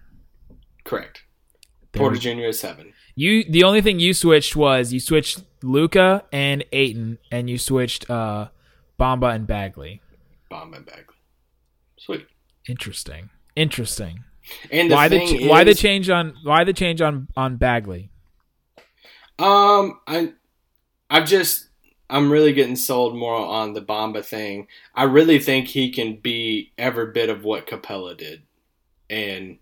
[0.86, 1.24] Correct.
[1.92, 2.44] There Porter Jr.
[2.44, 2.94] is seven.
[3.16, 8.10] You the only thing you switched was you switched Luka and Ayton, and you switched
[8.10, 8.48] uh,
[8.98, 10.02] Bamba and Bagley.
[10.52, 11.16] Bomb and Bagley.
[11.98, 12.28] Sweet.
[12.68, 13.32] Interesting.
[13.56, 14.24] Interesting.
[14.70, 18.12] And the why the ch- why the change on why the change on on Bagley?
[19.40, 20.34] Um, I,
[21.10, 21.70] I've just,
[22.10, 24.68] I'm really getting sold more on the Bamba thing.
[24.94, 28.44] I really think he can be every bit of what Capela did,
[29.10, 29.58] and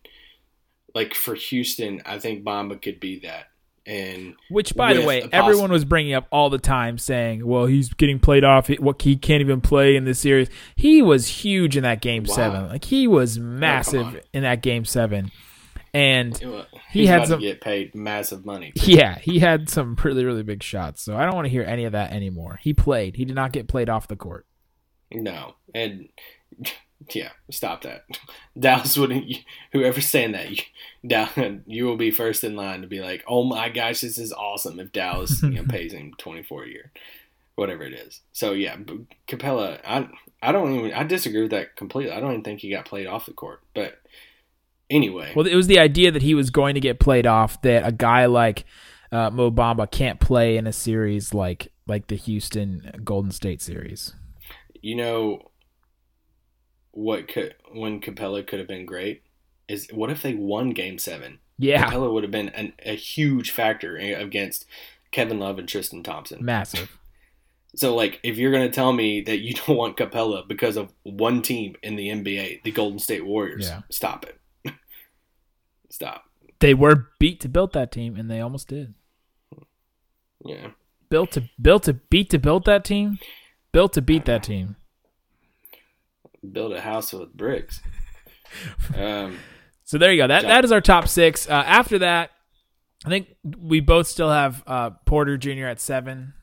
[0.93, 3.47] like for Houston, I think Bamba could be that.
[3.86, 7.92] And Which, by the way, everyone was bringing up all the time, saying, "Well, he's
[7.94, 8.68] getting played off.
[8.80, 12.36] What he can't even play in this series." He was huge in that game Wow.
[12.36, 12.68] seven.
[12.70, 14.20] Like he was massive on.
[14.34, 15.32] in that game seven,
[15.94, 18.74] and uh, He had some- to get paid massive money.
[18.76, 21.02] yeah, he had some really really big shots.
[21.02, 22.60] So I don't want to hear any of that anymore.
[22.62, 23.15] He played.
[23.15, 24.46] He did not get played off the court.
[25.12, 26.10] No, and
[27.14, 28.06] yeah, stop that.
[28.60, 29.26] Dallas wouldn't.
[29.72, 30.64] Whoever's saying that, you,
[31.06, 34.34] Dallas, you will be first in line to be like, "Oh my gosh, this is
[34.34, 36.92] awesome!" If Dallas you know, pays him twenty four a year,
[37.56, 38.22] whatever it is.
[38.34, 38.76] So yeah,
[39.28, 40.08] Capela, I
[40.42, 42.12] I don't even I disagree with that completely.
[42.12, 43.62] I don't even think he got played off the court.
[43.74, 44.00] But
[44.90, 47.62] anyway, Well, it was the idea that he was going to get played off.
[47.62, 48.66] That a guy like
[49.12, 54.14] uh, Mo Bamba can't play in a series like like the Houston Golden State series.
[54.82, 55.42] you know
[56.91, 59.23] what could when Capela could have been great
[59.67, 61.39] is what if they won Game Seven?
[61.58, 64.65] Yeah, Capela would have been an, a huge factor against
[65.12, 66.43] Kevin Love and Tristan Thompson.
[66.43, 66.97] massive.
[67.75, 70.91] So, like, if you're going to tell me that you don't want Capela because of
[71.04, 73.82] one team in the NBA, the Golden State Warriors, Yeah.
[73.91, 74.73] stop it.
[75.89, 76.23] stop.
[76.60, 78.93] They were beat to build that team, and they almost did.
[80.43, 80.71] Yeah.
[81.10, 83.19] Built to built to beat to build that team.
[83.71, 84.75] Built to beat that team.
[86.52, 87.82] Build a house with bricks.
[88.95, 89.38] Um,
[89.84, 90.28] So there you go.
[90.28, 91.49] That that is our top six.
[91.49, 92.32] Uh, after that,
[93.06, 95.65] I think we both still have uh, Porter Jr.
[95.65, 96.34] at seven.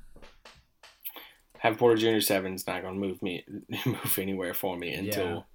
[1.59, 2.20] have Porter Jr.
[2.20, 3.44] seven's not going to move me,
[3.87, 5.46] move anywhere for me until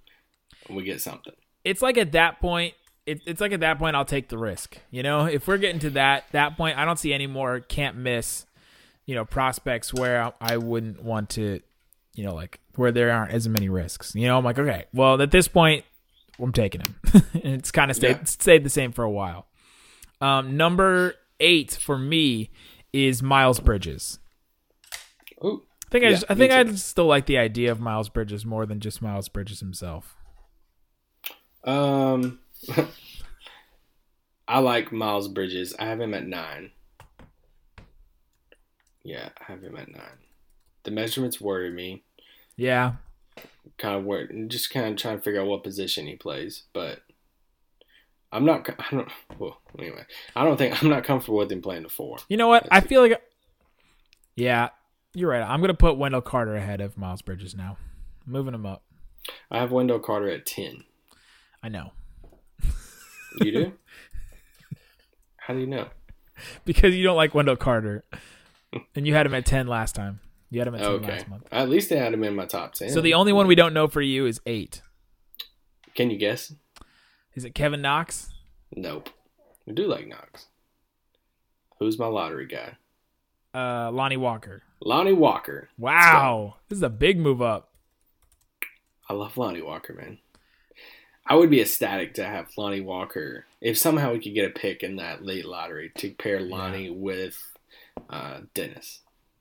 [0.70, 1.34] we get something.
[1.64, 2.74] it's like at that point
[3.06, 5.80] it, it's like at that point i'll take the risk you know if we're getting
[5.80, 8.46] to that that point i don't see any more can't miss
[9.08, 11.62] you know prospects where I, I wouldn't want to
[12.14, 15.22] you know like where there aren't as many risks you know i'm like okay well
[15.22, 15.86] at this point
[16.40, 16.96] i'm taking him
[17.34, 18.24] and it's kind of stayed Yeah.
[18.26, 19.48] stayed the same for a while
[20.20, 22.50] um number eight for me
[22.94, 24.20] is miles bridges
[25.44, 25.64] Ooh.
[25.88, 28.66] i think i, just, I think i still like the idea of miles bridges more
[28.66, 30.16] than just miles bridges himself
[31.64, 32.40] Um,
[34.48, 35.74] I like Miles Bridges.
[35.80, 36.72] I have him at nine.
[39.04, 40.18] Yeah, I have him at nine.
[40.84, 42.04] The measurements worry me.
[42.56, 42.94] yeah
[43.78, 46.64] Kind of worry, just kind of trying to figure out what position he plays.
[46.74, 47.02] But
[48.32, 48.68] I'm not.
[48.80, 49.10] I don't.
[49.40, 52.18] Well, anyway, I don't think I'm not comfortable with him playing the four.
[52.28, 52.64] You know what?
[52.66, 53.22] I That's- feel like,
[54.36, 54.70] yeah,
[55.14, 55.42] you're right.
[55.42, 57.78] I'm gonna put Wendell Carter ahead of Miles Bridges now,
[58.26, 58.84] moving him up.
[59.50, 60.84] I have Wendell Carter at ten.
[61.64, 61.92] I know
[63.40, 63.74] You do?
[65.38, 65.88] How do you know?
[66.66, 68.04] because you don't like Wendell Carter,
[68.96, 70.20] and you had him at ten last time.
[70.52, 71.12] You had him at ten Okay.
[71.14, 71.48] last month.
[71.52, 72.90] At least I had him in my top ten.
[72.90, 74.82] So the only one we don't know for you is eight.
[75.96, 76.54] Can you guess?
[77.34, 78.30] Is it Kevin Knox?
[78.76, 79.10] Nope.
[79.68, 80.48] I do like Knox.
[81.80, 82.78] Who's my lottery guy?
[83.54, 84.62] Uh, Lonnie Walker.
[84.82, 85.70] Lonnie Walker.
[85.78, 87.70] Wow, this is a big move up.
[89.10, 90.20] I love Lonnie Walker, man.
[91.26, 94.84] I would be ecstatic to have Lonnie Walker if somehow we could get a pick
[94.84, 97.38] in that late lottery to pair Lonnie with
[98.10, 99.00] uh, Dennis.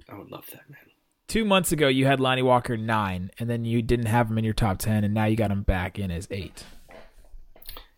[0.09, 0.81] I would love that, man.
[1.31, 4.43] Two months ago, you had Lonnie Walker nine, and then you didn't have him in
[4.43, 6.65] your top ten, and now you got him back in as eight.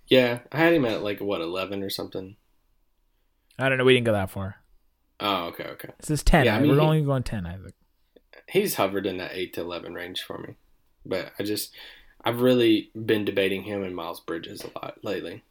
[0.07, 2.37] Yeah, I had him at like what eleven or something.
[3.59, 3.85] I don't know.
[3.85, 4.57] We didn't go that far.
[5.19, 5.89] Oh, okay, okay.
[5.99, 6.45] This is ten.
[6.45, 7.47] Yeah, I mean, We're he- only going ten.
[7.47, 7.73] I think.
[8.51, 10.57] he's hovered in that eight to eleven range for me.
[11.07, 11.75] But I just
[12.23, 15.43] I've really been debating him and Miles Bridges a lot lately.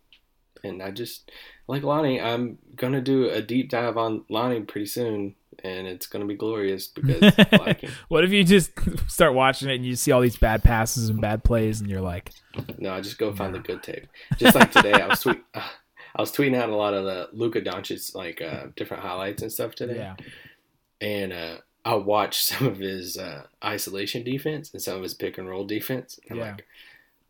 [0.63, 1.31] And I just
[1.67, 5.33] like Lonnie, I'm gonna do a deep dive on Lonnie pretty soon
[5.63, 7.21] and it's gonna be glorious because
[7.51, 7.83] like.
[8.07, 8.71] What if you just
[9.07, 12.01] start watching it and you see all these bad passes and bad plays and you're
[12.01, 12.31] like,
[12.77, 14.07] No, I just go find the good tape.
[14.37, 15.61] Just like today, I was tweet, uh,
[16.15, 19.51] I was tweeting out a lot of the Luka Doncic like uh, different highlights and
[19.51, 20.15] stuff today, yeah,
[20.99, 25.37] and uh, I watched some of his uh, isolation defense and some of his pick
[25.37, 26.19] and roll defense.
[26.29, 26.51] And Yeah.
[26.51, 26.65] like,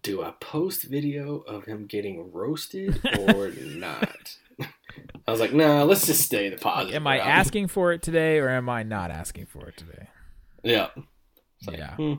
[0.04, 4.36] do I post video of him getting roasted or not?
[5.28, 6.96] I was like, nah, let's just stay the positive.
[6.96, 10.08] am I route." asking for it today or am I not asking for it today?
[10.64, 10.88] Yeah,
[11.70, 11.96] Yeah.
[11.96, 12.14] hmm,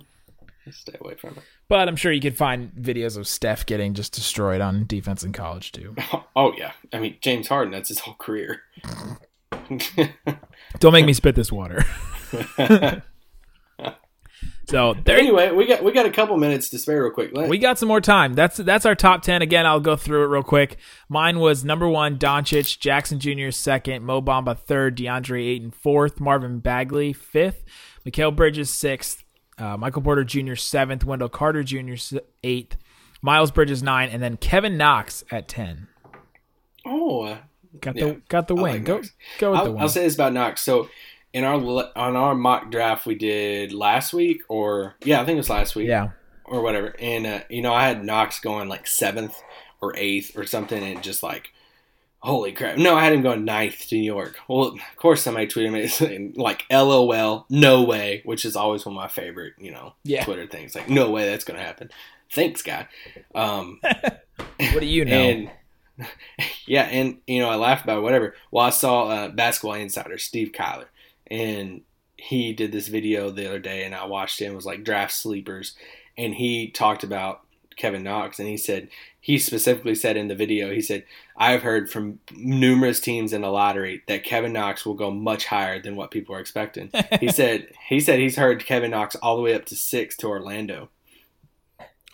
[0.70, 1.42] stay away from it.
[1.68, 5.32] But I'm sure you could find videos of Steph getting just destroyed on defense in
[5.32, 5.94] college too.
[6.36, 8.60] Oh yeah, I mean James Harden, that's his whole career.
[10.80, 11.84] Don't make me spit this water.
[14.72, 17.30] so there anyway, we got we got a couple minutes to spare, real quick.
[17.32, 18.34] Let- We got some more time.
[18.34, 19.40] That's that's our top ten.
[19.42, 20.76] Again, I'll go through it real quick.
[21.08, 23.50] Mine was number one, Doncic, Jackson Jr.
[23.52, 27.62] second, Mo Bamba third, DeAndre Ayton fourth, Marvin Bagley fifth,
[28.04, 29.22] Mikal Bridges sixth,
[29.58, 30.54] uh, Michael Porter Jr.
[30.56, 31.94] seventh, Wendell Carter Jr.
[32.42, 32.76] eighth,
[33.20, 35.86] Miles Bridges nine, and then Kevin Knox at ten.
[36.86, 37.38] oh,
[37.80, 38.64] Got Yeah, the got the win.
[38.64, 39.12] like go Knox.
[39.38, 39.82] go with the I'll, win.
[39.82, 40.60] I'll say this about Knox.
[40.60, 40.90] So
[41.32, 41.56] in our
[41.96, 45.74] on our mock draft we did last week, or yeah, I think it was last
[45.74, 46.10] week, yeah,
[46.44, 46.94] or whatever.
[46.98, 49.34] And uh, you know, I had Knox going like seventh
[49.80, 51.50] or eighth or something, and just like.
[52.24, 52.78] Holy crap!
[52.78, 54.38] No, I had him going ninth to New York.
[54.46, 58.94] Well, of course, somebody tweeted me saying like "LOL, no way," which is always one
[58.94, 60.24] of my favorite, you know, Yeah.
[60.24, 60.76] Twitter things.
[60.76, 61.90] Like, no way that's gonna happen.
[62.30, 62.86] Thanks, guy.
[63.34, 65.16] Um, what do you know?
[65.16, 65.50] and
[66.66, 68.36] yeah, and you know, I laughed about it, whatever.
[68.52, 70.86] Well, I saw uh, Basketball Insider Steve Kyler,
[71.32, 71.80] and
[72.16, 74.44] he did this video the other day, and I watched it.
[74.44, 75.74] and It was like draft sleepers,
[76.16, 77.40] and he talked about
[77.76, 81.04] Kevin Knox, and he said he specifically said in the video, he said,
[81.36, 85.80] "I've heard from numerous teams in the lottery that Kevin Knox will go much higher
[85.80, 89.42] than what people are expecting." he said he said he's heard Kevin Knox all the
[89.42, 90.90] way up to six to Orlando.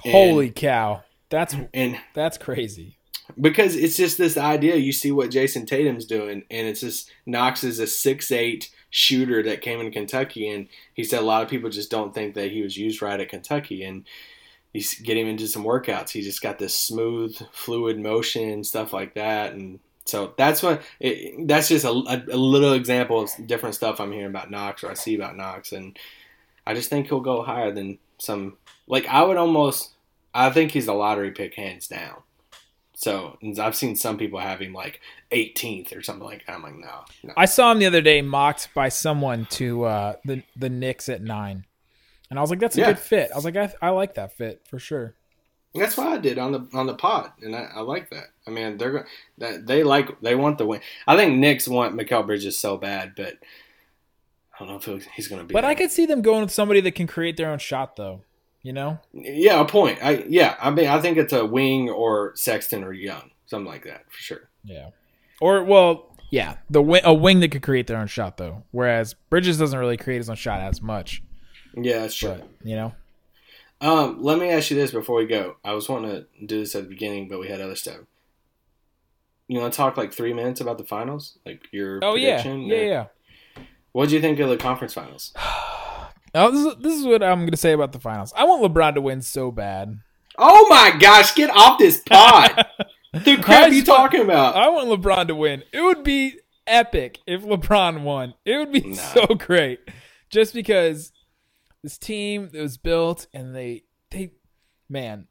[0.05, 2.97] And- Holy cow, that's and that's crazy.
[3.41, 7.65] because it's just this idea you see what Jayson Tatum's doing and it's just Knox
[7.65, 11.49] is a six eight shooter that came in Kentucky and he said a lot of
[11.49, 14.05] people just don't think that he was used right at Kentucky and
[14.73, 16.11] he's getting into some workouts.
[16.11, 20.81] He just got this smooth fluid motion and stuff like that and so that's what
[21.01, 24.91] it, that's just a, a little example of different stuff I'm hearing about Knox or
[24.91, 25.99] I see about Knox and
[26.67, 29.91] I just think he'll go higher than some like I would almost
[30.33, 32.23] I think he's a lottery pick hands down
[33.01, 36.55] so I've seen some people have him like 18th or something like that.
[36.57, 37.33] I'm like, no, no.
[37.37, 41.23] I saw him the other day mocked by someone to uh, the the Knicks at
[41.23, 41.65] nine,
[42.29, 42.87] and I was like, "That's a Yeah.
[42.87, 45.15] good fit." I was like, I, "I like that fit for sure."
[45.77, 48.31] That's what I did on the on the pod, and I, I like that.
[48.49, 49.07] I mean, they're
[49.39, 50.81] that they like they want the win.
[51.07, 53.35] I think Knicks want Mikal Bridges so bad, but
[54.59, 55.53] I don't know if he's going to be.
[55.53, 58.23] But I could see them going with somebody that can create their own shot, though.
[58.63, 59.99] You know, yeah, a point.
[60.03, 63.85] I yeah, I mean, I think it's a wing or Sexton or Young, something like
[63.85, 64.51] that for sure.
[64.65, 64.91] yeah,
[65.41, 68.65] or well, yeah, the wi- a wing that could create their own shot though.
[68.73, 71.23] Whereas Bridges doesn't really create his own shot as much.
[71.77, 72.31] Yeah, that's true.
[72.31, 72.93] But you know,
[73.81, 75.57] Um, let me ask you this before we go.
[75.65, 78.01] I was wanting to do this at the beginning, but we had other stuff.
[79.47, 82.83] You want to talk like three minutes about the finals, like your oh yeah, yeah,
[82.83, 83.07] yeah.
[83.93, 85.33] What do you think of the conference finals?
[86.39, 88.33] Oh, this is, this is what I'm gonna say about the finals.
[88.37, 89.99] I want LeBron to win so bad.
[90.39, 92.65] Oh my gosh, get off this pod!
[93.13, 94.55] the crap you talking about?
[94.55, 95.65] I want LeBron to win.
[95.73, 98.35] It would be epic if LeBron won.
[98.45, 98.97] It would be Nah.
[98.97, 99.81] so great.
[100.31, 101.13] Just because
[101.83, 104.33] this team that was built and they they
[104.89, 105.27] man,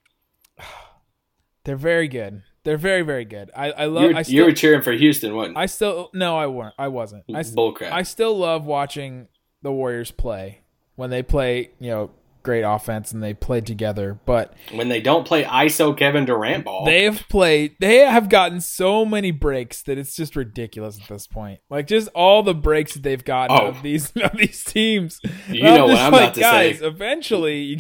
[1.64, 2.44] they're very good.
[2.66, 3.50] They're very very good.
[3.56, 4.04] I I love.
[4.04, 6.76] you, I you still, were cheering for Houston, wasn't I still no, I weren't.
[6.78, 7.24] I wasn't.
[7.30, 7.92] I, Bullcrap.
[7.94, 9.30] I still love watching
[9.62, 10.64] the Warriors play
[10.98, 11.72] when they play.
[11.80, 12.12] You know,
[12.44, 14.18] great offense and they play together.
[14.26, 16.86] But when they don't play ISO Kevin Durant ball.
[16.86, 17.76] they have played.
[17.82, 21.60] They have gotten so many breaks that it's just ridiculous at this point.
[21.70, 23.68] Like just all the breaks that they've gotten Oh.
[23.68, 25.20] of these of these teams.
[25.50, 26.86] You know what I'm like, about to guys, say.
[26.86, 27.80] Eventually, you,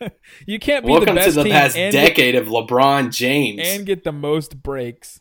[0.46, 3.60] you can't be Welcome the to the team past and get- decade of LeBron James.
[3.64, 5.20] and get the most breaks.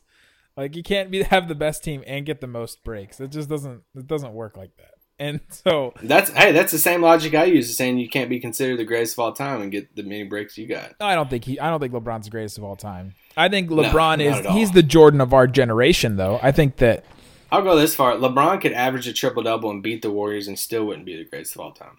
[0.55, 3.19] Like you can't be have the best team and get the most breaks.
[3.19, 3.81] It just doesn't.
[3.95, 4.91] It doesn't work like that.
[5.21, 8.77] And so that's hey, that's the same logic I use, saying you can't be considered
[8.77, 10.95] the greatest of all time and get the many breaks you got.
[11.01, 11.59] I don't think he.
[11.59, 13.15] I don't think LeBron's the greatest of all time.
[13.35, 14.45] I think LeBron not is.
[14.53, 16.39] He's the Jordan of our generation, though.
[16.41, 17.03] I think that
[17.51, 20.57] I'll go this far: LeBron could average a triple double and beat the Warriors, and
[20.57, 21.97] still wouldn't be the greatest of all time.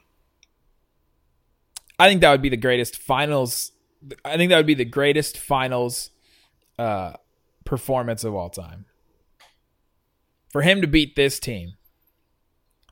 [1.98, 3.72] I think that would be the greatest finals.
[4.24, 6.10] I think that would be the greatest finals
[6.78, 7.12] uh,
[7.66, 8.86] performance of all time.
[10.50, 11.74] For him to beat this team,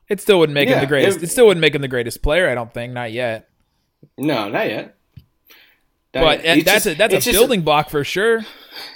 [0.09, 1.17] it still wouldn't make him the greatest.
[1.19, 2.49] it- It, still wouldn't make him the greatest player.
[2.49, 3.47] I don't think, not yet.
[4.17, 4.95] No, not yet.
[6.13, 6.65] Not But yet.
[6.65, 8.45] That's just- a that's a building block for sure.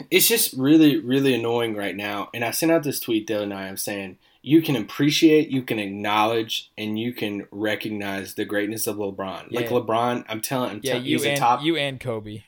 [0.09, 2.29] it's just really, really annoying right now.
[2.33, 3.67] And I sent out this tweet the other night.
[3.67, 8.97] I'm saying you can appreciate, you can acknowledge, and you can recognize the greatness of
[8.97, 9.51] LeBron.
[9.51, 12.43] Like LeBron, I'm telling, I'm Yeah, telling you he's and a top you and Kobe.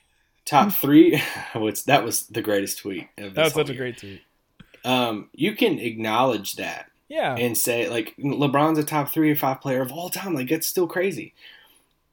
[0.45, 1.21] top three.
[1.55, 3.07] Which that was the greatest tweet.
[3.17, 4.21] Of this That was such a great tweet.
[4.83, 9.61] Um, you can acknowledge that Yeah, and say like LeBron's a top three or five
[9.61, 10.33] player of all time.
[10.33, 11.33] Like that's still crazy.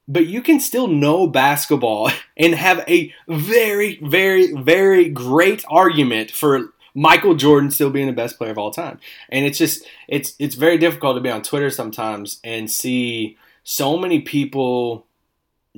[0.07, 6.69] But you can still know basketball and have a very, very, very great argument for
[6.95, 8.97] Michael Jordan still being the best player of all time.
[9.27, 13.97] And it's just it's it's very difficult to be on Twitter sometimes and see so
[13.97, 15.05] many people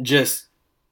[0.04, 0.46] just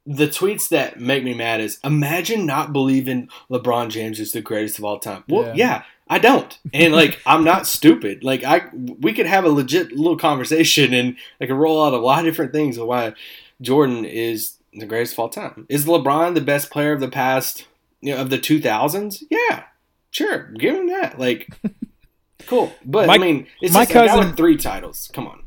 [0.05, 4.77] the tweets that make me mad is imagine not believing LeBron James is the greatest
[4.77, 5.23] of all time.
[5.29, 5.53] Well, Yeah.
[5.55, 6.57] yeah, I don't.
[6.73, 8.23] And like I'm not stupid.
[8.23, 11.97] Like I we could have a legit little conversation and I could roll out a
[11.97, 13.13] lot of different things of why
[13.61, 15.65] Jordan is the greatest of all time.
[15.69, 17.65] Is LeBron the best player of the past,
[18.01, 19.23] you know, of the 2000s?
[19.29, 19.63] Yeah.
[20.11, 21.17] Sure, give him that.
[21.17, 21.47] Like
[22.47, 22.73] cool.
[22.85, 25.09] But My- I mean, it's my just a guy cousin- with three titles.
[25.13, 25.43] Come on.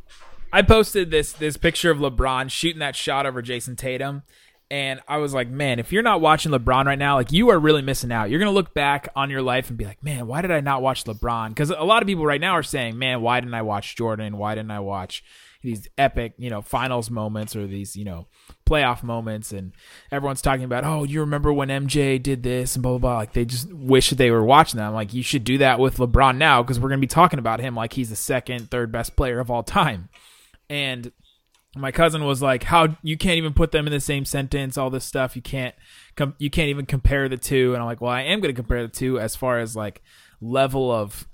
[0.53, 4.23] I posted this this picture of LeBron shooting that shot over Jayson Tatum,
[4.71, 7.59] and I was like, man, if you're not watching LeBron right now, like you are
[7.59, 8.31] really missing out.
[8.31, 10.83] You're gonna look back on your life and be like, man, why did I not
[10.83, 11.51] watch LeBron?
[11.51, 14.39] Because a lot of people right now are saying, man, why didn't I watch Jordan?
[14.39, 15.23] Why didn't I watch
[15.63, 18.27] these epic, you know, finals moments or these, you know,
[18.69, 19.53] playoff moments?
[19.53, 19.73] And
[20.11, 23.17] everyone's talking about, oh, you remember when MJ did this and blah blah blah.
[23.19, 24.89] Like they just wish they were watching that.
[24.89, 27.61] I'm like, you should do that with LeBron now because we're gonna be talking about
[27.61, 30.09] him like he's the second, third best player of all time
[30.69, 31.13] and
[31.77, 34.91] my cousin was like how you can't even put them in the same sentence all
[34.91, 35.37] this stuff.
[35.37, 35.75] You can't
[36.17, 37.73] com- you can't even compare the two.
[37.73, 40.03] And i'm like well i am going to compare the two as far as like
[40.41, 41.29] level of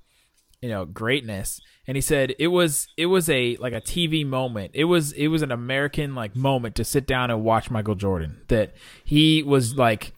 [0.60, 1.60] you know greatness.
[1.86, 4.72] And he said it was it was a like a tv moment.
[4.74, 8.42] It was it was an american like moment to sit down and watch michael jordan.
[8.48, 8.74] That
[9.04, 10.12] he was like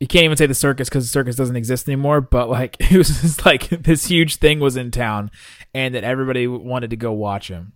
[0.00, 2.98] you can't even say the circus because the circus doesn't exist anymore but like it
[2.98, 5.30] was just like this huge thing was in town
[5.72, 7.73] and that everybody wanted to go watch him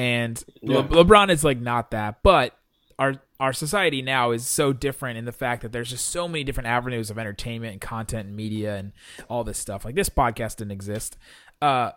[0.00, 2.56] and Le- LeBron is like not that, but
[2.98, 6.42] our our society now is so different in the fact that there's just so many
[6.42, 8.92] different avenues of entertainment and content and media and
[9.28, 9.84] all this stuff.
[9.84, 11.18] Like this podcast didn't exist.
[11.60, 11.90] Uh,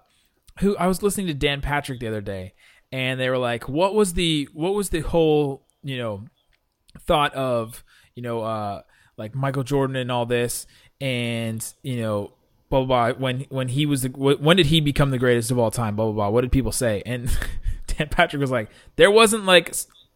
[0.59, 2.55] who I was listening to Dan Patrick the other day,
[2.91, 6.25] and they were like, "What was the what was the whole you know
[6.99, 7.85] thought of
[8.15, 8.81] you know uh
[9.15, 10.67] like Michael Jordan and all this
[10.99, 12.33] and you know
[12.69, 15.57] blah blah blah when when he was the, when did he become the greatest of
[15.57, 17.29] all time blah blah blah what did people say and
[17.97, 19.73] Dan Patrick was like there wasn't like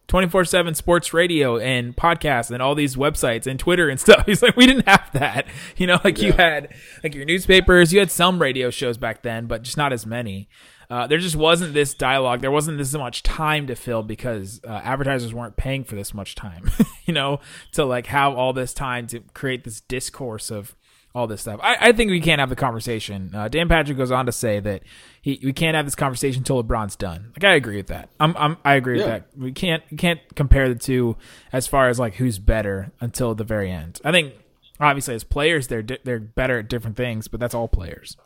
[0.08, 4.26] 24/7 sports radio and podcasts and all these websites and Twitter and stuff.
[4.26, 5.46] He's like we didn't have that.
[5.76, 7.92] You know like you had like your newspapers.
[7.92, 10.48] You had some radio shows back then but just not as many.
[10.90, 12.40] Uh, there just wasn't this dialogue.
[12.40, 16.34] There wasn't this much time to fill because uh, advertisers weren't paying for this much
[16.34, 16.70] time,
[17.04, 17.40] you know,
[17.72, 20.74] to like have all this time to create this discourse of
[21.14, 21.60] all this stuff.
[21.62, 23.34] I, I think we can't have the conversation.
[23.34, 24.82] Uh, Dan Patrick goes on to say that
[25.20, 27.32] he we can't have this conversation until LeBron's done.
[27.36, 28.10] Like I agree with that.
[28.20, 29.28] I'm, I'm I agree with that.
[29.36, 31.16] We can't we can't compare the two
[31.52, 34.00] as far as like who's better until the very end.
[34.04, 34.34] I think
[34.80, 38.16] obviously as players they're di- they're better at different things, but that's all players.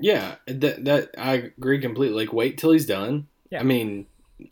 [0.00, 2.24] Yeah, that that I agree completely.
[2.24, 3.28] Like, wait till he's done.
[3.50, 3.60] Yeah.
[3.60, 4.06] I mean,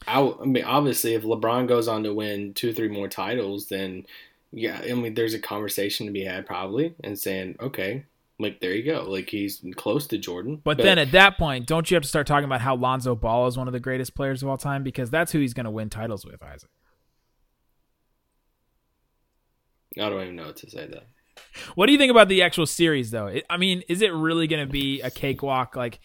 [0.06, 4.04] I, I mean, obviously, if LeBron goes on to win two, three more titles, then
[4.52, 8.04] yeah, I mean, there's a conversation to be had probably, and saying, okay,
[8.38, 10.60] like there you go, like he's close to Jordan.
[10.62, 13.46] But, then at that point, don't you have to start talking about how Lonzo Ball
[13.46, 15.70] is one of the greatest players of all time because that's who he's going to
[15.70, 16.70] win titles with, Isaac.
[19.96, 21.02] I don't even know what to say though.
[21.74, 23.32] What do you think about the actual series, though?
[23.48, 25.76] I mean, is it really going to be a cakewalk?
[25.76, 26.00] Like,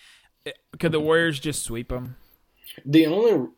[0.80, 2.16] could the Warriors just sweep them?
[2.86, 3.50] The only,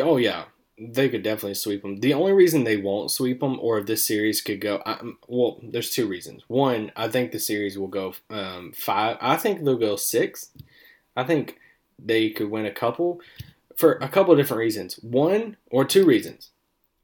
[0.00, 0.44] oh yeah,
[0.90, 2.00] they could definitely sweep them.
[2.00, 5.60] The only reason they won't sweep them, or if this series could go, I, well,
[5.62, 6.42] there's two reasons.
[6.48, 9.16] One, I think the series will go um, five.
[9.20, 10.50] I think they'll go six.
[11.16, 11.58] I think
[11.98, 13.20] they could win a couple
[13.76, 14.94] for a couple of different reasons.
[15.02, 16.50] One or two reasons.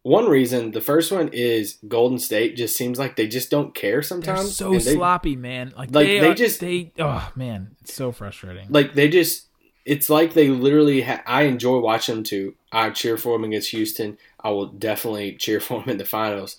[0.03, 4.01] One reason, the first one is Golden State just seems like they just don't care
[4.01, 4.57] sometimes.
[4.57, 5.73] They're so they- sloppy, man.
[5.77, 6.93] Like, Like, they, they are- just- they.
[6.99, 8.67] Oh man, it's so frustrating.
[8.71, 9.48] like they just
[9.89, 12.55] it's like they literally ha- i enjoy watching them too.
[12.71, 14.19] I cheer for them against houston.
[14.39, 16.57] I will definitely cheer for them in the finals.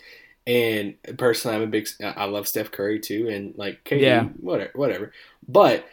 [0.48, 4.24] And personally i'm a big i love steph curry too and like KD, Yeah.
[4.42, 5.12] whatever whatever.
[5.48, 5.86] But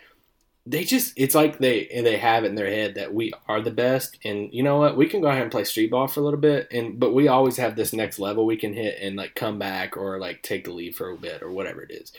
[0.69, 3.61] they just it's like they and they have it in their head that we are
[3.61, 4.19] the best.
[4.25, 4.97] And you know what?
[4.97, 6.67] We can go ahead and play street ball for a little bit.
[6.73, 9.97] And but we always have this next level we can hit and like come back
[9.97, 12.13] or like take the lead for a bit or whatever it is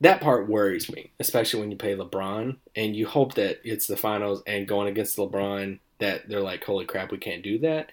[0.00, 3.96] that part worries me especially when you play lebron and you hope that it's the
[3.96, 7.90] finals and going against lebron that they're like holy crap we can't do that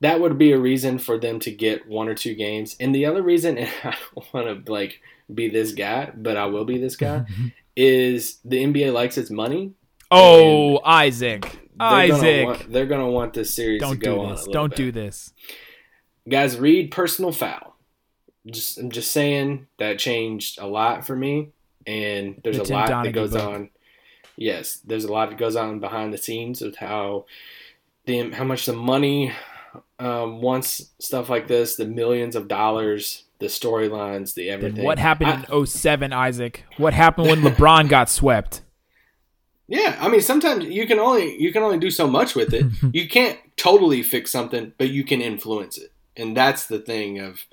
[0.00, 3.06] that would be a reason for them to get one or two games and the
[3.06, 5.00] other reason and i don't want to like
[5.32, 7.24] be this guy but i will be this guy
[7.78, 9.72] is the NBA likes its money.
[10.10, 11.42] Oh, Isaac.
[11.42, 12.20] They're Isaac.
[12.20, 14.30] Gonna want, they're going to want this series Don't to go do on.
[14.34, 14.46] this.
[14.48, 14.76] a Don't bit.
[14.76, 15.32] do this.
[16.28, 17.76] Guys, read personal foul.
[18.46, 21.48] Just I'm just saying that changed a lot for me,
[21.86, 23.42] and there's The a Tim lot Donaghy that goes book.
[23.42, 23.70] on.
[24.36, 27.26] Yes, there's a lot that goes on behind the scenes of how
[28.06, 29.32] the how much the money
[29.98, 34.84] um, wants stuff like this, the millions of dollars, the storylines, the Then everything.
[34.84, 36.64] what happened I- in 07, Isaac?
[36.78, 38.62] What happened when LeBron got swept?
[39.66, 42.64] Yeah, I mean sometimes you can only you can only do so much with it.
[42.94, 45.92] you can't totally fix something, but you can influence it.
[46.16, 47.44] And that's the thing of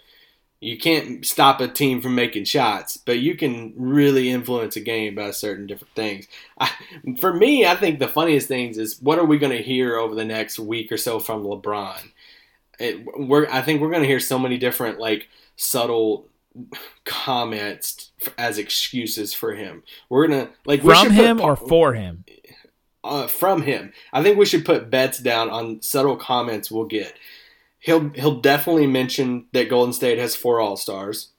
[0.62, 5.16] you can't stop a team from making shots, but you can really influence a game
[5.16, 6.28] by certain different things.
[6.60, 6.72] I,
[7.20, 10.16] for me, I think the funniest things is what are we going to hear over
[10.16, 12.12] the next week or so from LeBron?
[12.80, 16.28] It, we're I think we're going to hear so many different like subtle
[17.04, 19.84] comments as excuses for him.
[20.10, 22.26] We're gonna like From should put him or for him?
[23.04, 23.94] uh, from him.
[24.12, 27.14] I think we should put bets down on subtle comments we'll get.
[27.86, 31.30] He'll he'll definitely mention that Golden State has four All Stars,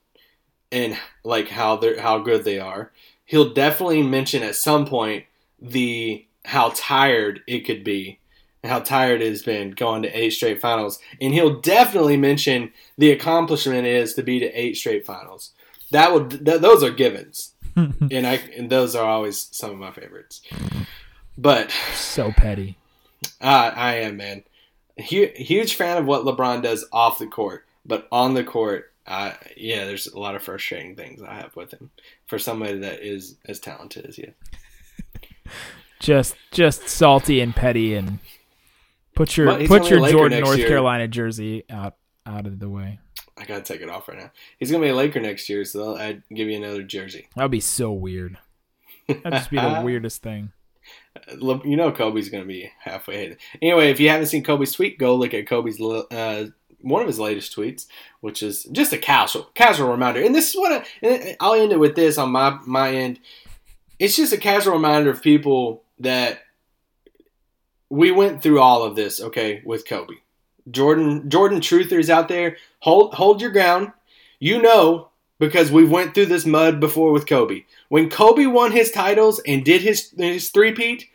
[0.70, 2.92] and like how they how good they are.
[3.24, 5.24] He'll definitely mention at some point
[5.60, 8.20] the how tired it could be,
[8.62, 12.72] and how tired it has been going to eight straight finals, and he'll definitely mention
[12.96, 15.50] the accomplishment it is to be to eight straight finals.
[15.90, 19.90] That would th- those are givens, and I and those are always some of my
[19.90, 20.42] favorites.
[21.36, 22.76] But so petty.
[23.40, 24.44] uh, I am, man.
[24.98, 29.32] Hu- huge fan of what LeBron does off the court, but on the court, uh,
[29.56, 31.90] yeah, there's a lot of frustrating things I have with him
[32.26, 34.34] for somebody that is as talented as he is.
[35.98, 38.18] Just just salty and petty and
[39.14, 40.68] put your Well, put your Jordan North year.
[40.68, 41.94] Carolina jersey out
[42.26, 42.98] out of the way.
[43.38, 44.30] I gotta take it off right now.
[44.58, 47.28] He's gonna be a Laker next year, so I'll I'd give you another jersey.
[47.34, 48.36] That would be so weird.
[49.08, 50.52] That'd just be the weirdest thing.
[51.40, 53.38] You know Kobe's gonna be halfway hated.
[53.62, 56.46] Anyway, if you haven't seen Kobe's tweet, go look at Kobe's uh,
[56.80, 57.86] one of his latest tweets,
[58.20, 60.22] which is just a casual casual reminder.
[60.22, 63.20] And this is what I, I'll end it with this on my my end.
[63.98, 66.40] It's just a casual reminder of people that
[67.88, 70.14] we went through all of this, okay, with Kobe.
[70.70, 73.92] Jordan Jordan truthers out there, hold hold your ground.
[74.38, 75.08] You know
[75.38, 77.64] because we went through this mud before with Kobe.
[77.88, 81.08] When Kobe won his titles and did his his three-peat,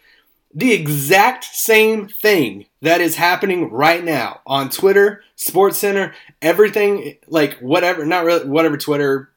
[0.53, 7.57] the exact same thing that is happening right now on Twitter, Sports Center, everything like
[7.59, 9.32] whatever, not really whatever Twitter,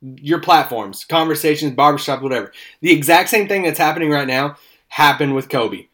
[0.00, 2.52] your platforms, conversations, barbershop, whatever.
[2.80, 4.56] The exact same thing that's happening right now
[4.88, 5.86] happened with Kobe.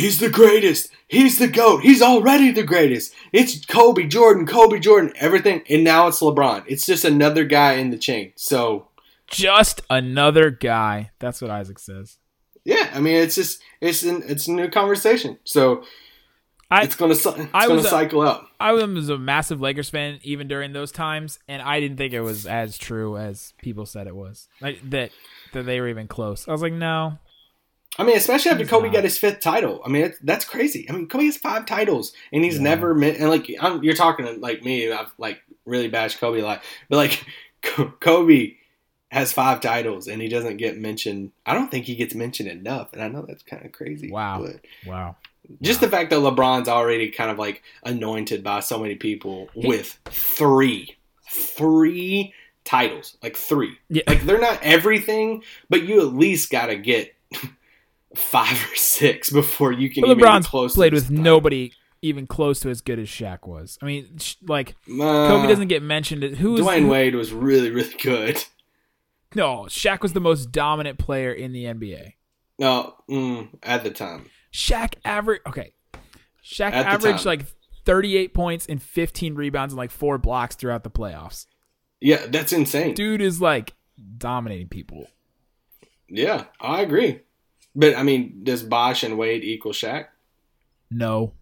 [0.00, 0.90] He's the greatest.
[1.08, 1.82] He's the GOAT.
[1.82, 3.14] He's already the greatest.
[3.32, 5.62] It's Kobe Jordan, Kobe Jordan, everything.
[5.68, 6.64] And now it's LeBron.
[6.66, 8.32] It's just another guy in the chain.
[8.36, 8.88] So,
[9.28, 11.10] Just another guy.
[11.18, 12.18] That's what Isaac says.
[12.64, 15.38] yeah, I mean, it's just, it's an, it's a new conversation.
[15.44, 15.84] So,
[16.72, 18.46] I it's going to it's I going was to a- cycle out.
[18.60, 22.20] I was a massive Lakers fan even during those times, and I didn't think it
[22.20, 24.46] was as true as people said it was.
[24.60, 25.10] Like that
[25.52, 26.46] that they were even close.
[26.46, 27.18] I was like, no.
[27.98, 28.94] I mean, especially after He's Kobe not.
[28.94, 29.82] got his fifth title.
[29.84, 30.86] I mean, that's crazy.
[30.88, 32.62] I mean, Kobe has five titles, and he's Yeah.
[32.62, 33.18] never meant.
[33.18, 34.90] And like, I'm, you're talking to, like me.
[34.90, 37.24] I've like really bashed Kobe a lot, but like,
[38.00, 38.54] Kobe
[39.10, 41.32] has five titles, and he doesn't get mentioned.
[41.44, 44.10] I don't think he gets mentioned enough, and I know that's kind of crazy.
[44.10, 44.44] Wow.
[44.46, 45.16] but Wow.
[45.60, 49.98] just the fact that LeBron's already kind of like anointed by so many people with
[50.06, 50.96] three,
[51.28, 52.32] three
[52.64, 53.76] titles, like three.
[53.88, 54.02] Yeah.
[54.06, 57.14] Like they're not everything, but you at least got to get
[58.16, 60.04] five or six before you can.
[60.04, 63.78] Even LeBron's close played with nobody even close to as good as Shaq was.
[63.82, 66.22] I mean, like Uh, Kobe doesn't get mentioned.
[66.22, 68.44] Who Dwyane Wade was really, really good.
[69.34, 72.14] No, Shaq was the most dominant player in the NBA.
[72.58, 74.30] No, mm, at the time.
[74.52, 75.72] Shaq average okay.
[76.44, 77.38] Shaq At averaged time.
[77.38, 77.46] like
[77.84, 81.46] 38 points and 15 rebounds and like four blocks throughout the playoffs.
[82.00, 82.94] Yeah, that's insane.
[82.94, 83.74] Dude is like
[84.18, 85.06] dominating people.
[86.08, 87.20] Yeah, I agree.
[87.74, 90.06] But I mean, does Bosh and Wade equal Shaq?
[90.90, 91.32] No.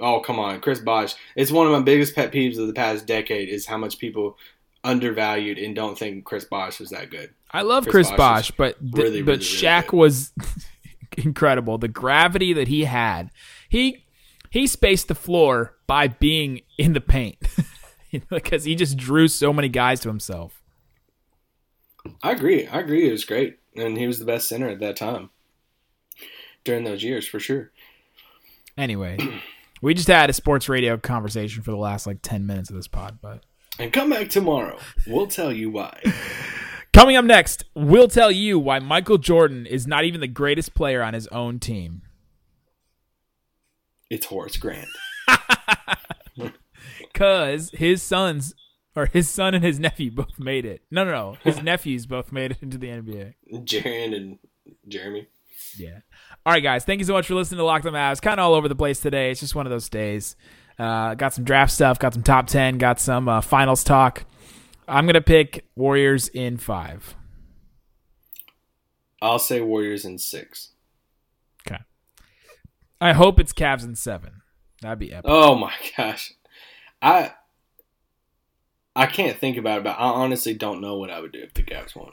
[0.00, 1.14] Oh come on, Chris Bosh.
[1.36, 4.36] It's one of my biggest pet peeves of the past decade is how much people
[4.82, 7.30] undervalued and don't think Chris Bosh was that good.
[7.50, 9.98] I love Chris Chris, Bosh Bosh, but really, but really, really Shaq good.
[9.98, 10.32] was
[11.16, 11.78] incredible.
[11.78, 13.30] The gravity that he had,
[13.68, 14.04] he
[14.50, 17.36] he spaced the floor by being in the paint
[18.28, 20.62] because he just drew so many guys to himself.
[22.22, 22.66] I agree.
[22.66, 23.06] I agree.
[23.06, 25.30] It was great, and he was the best center at that time
[26.64, 27.70] during those years for sure.
[28.76, 29.18] Anyway,
[29.82, 32.88] we just had a sports radio conversation for the last like ten minutes of this
[32.88, 33.44] pod, but.
[33.78, 34.78] And come back tomorrow.
[35.06, 36.02] We'll tell you why.
[36.92, 41.02] Coming up next, we'll tell you why Michael Jordan is not even the greatest player
[41.02, 42.02] on his own team.
[44.10, 44.88] It's Horace Grant.
[47.14, 48.54] Cause his sons
[48.96, 50.82] or his son and his nephew both made it.
[50.90, 51.36] No, no, no.
[51.44, 53.34] His nephews both made it into the NBA.
[53.52, 54.38] Jerian and
[54.88, 55.26] Jerami.
[55.76, 56.00] Yeah.
[56.46, 56.84] All right, guys.
[56.84, 58.22] Thank you so much for listening to Locked On Mavs.
[58.22, 59.30] Kind of all over the place today.
[59.30, 60.36] It's just one of those days.
[60.78, 61.98] Uh, got some draft stuff.
[61.98, 62.78] Got some top ten.
[62.78, 64.24] Got some uh, finals talk.
[64.88, 67.14] I'm gonna pick Warriors in five.
[69.20, 70.70] I'll say Warriors in six.
[71.66, 71.80] Okay.
[73.00, 74.40] I hope it's Cavs in seven.
[74.80, 75.30] That'd be epic.
[75.30, 76.32] Oh my gosh.
[77.02, 77.32] I
[78.96, 81.52] I can't think about it, but I honestly don't know what I would do if
[81.52, 82.12] the Cavs won.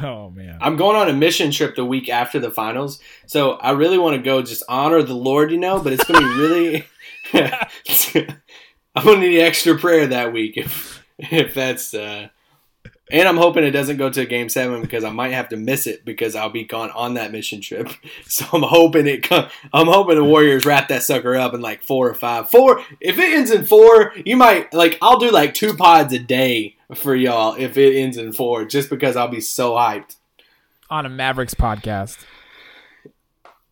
[0.00, 0.58] Oh man.
[0.60, 4.16] I'm going on a mission trip the week after the finals, so I really want
[4.16, 5.80] to go just honor the Lord, you know.
[5.80, 6.86] But it's going to be really.
[8.94, 11.94] I'm going to need extra prayer that week if if that's.
[11.94, 12.28] Uh,
[13.12, 15.86] and I'm hoping it doesn't go to game seven because I might have to miss
[15.86, 17.88] it because I'll be gone on that mission trip.
[18.26, 19.24] So I'm hoping it.
[19.24, 22.50] co- I'm hoping the Warriors wrap that sucker up in like four or five.
[22.50, 22.82] Four.
[23.00, 24.96] If it ends in four, you might like.
[25.02, 28.88] I'll do like two pods a day for y'all if it ends in four, just
[28.88, 30.16] because I'll be so hyped.
[30.88, 32.24] On a Mavericks podcast.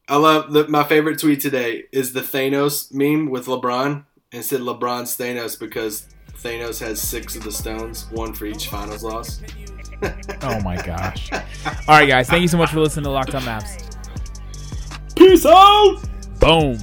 [0.09, 4.05] I love the, my favorite tweet today is the Thanos meme with LeBron.
[4.33, 6.07] And said LeBron's Thanos because
[6.43, 9.41] Thanos has six of the stones, one for each finals loss.
[10.43, 11.31] Oh my gosh.
[11.31, 11.41] All
[11.89, 12.27] right, guys.
[12.27, 13.95] Thank you so much for listening to Locked On Mavs.
[15.15, 15.99] Peace out!
[16.39, 16.79] Boom.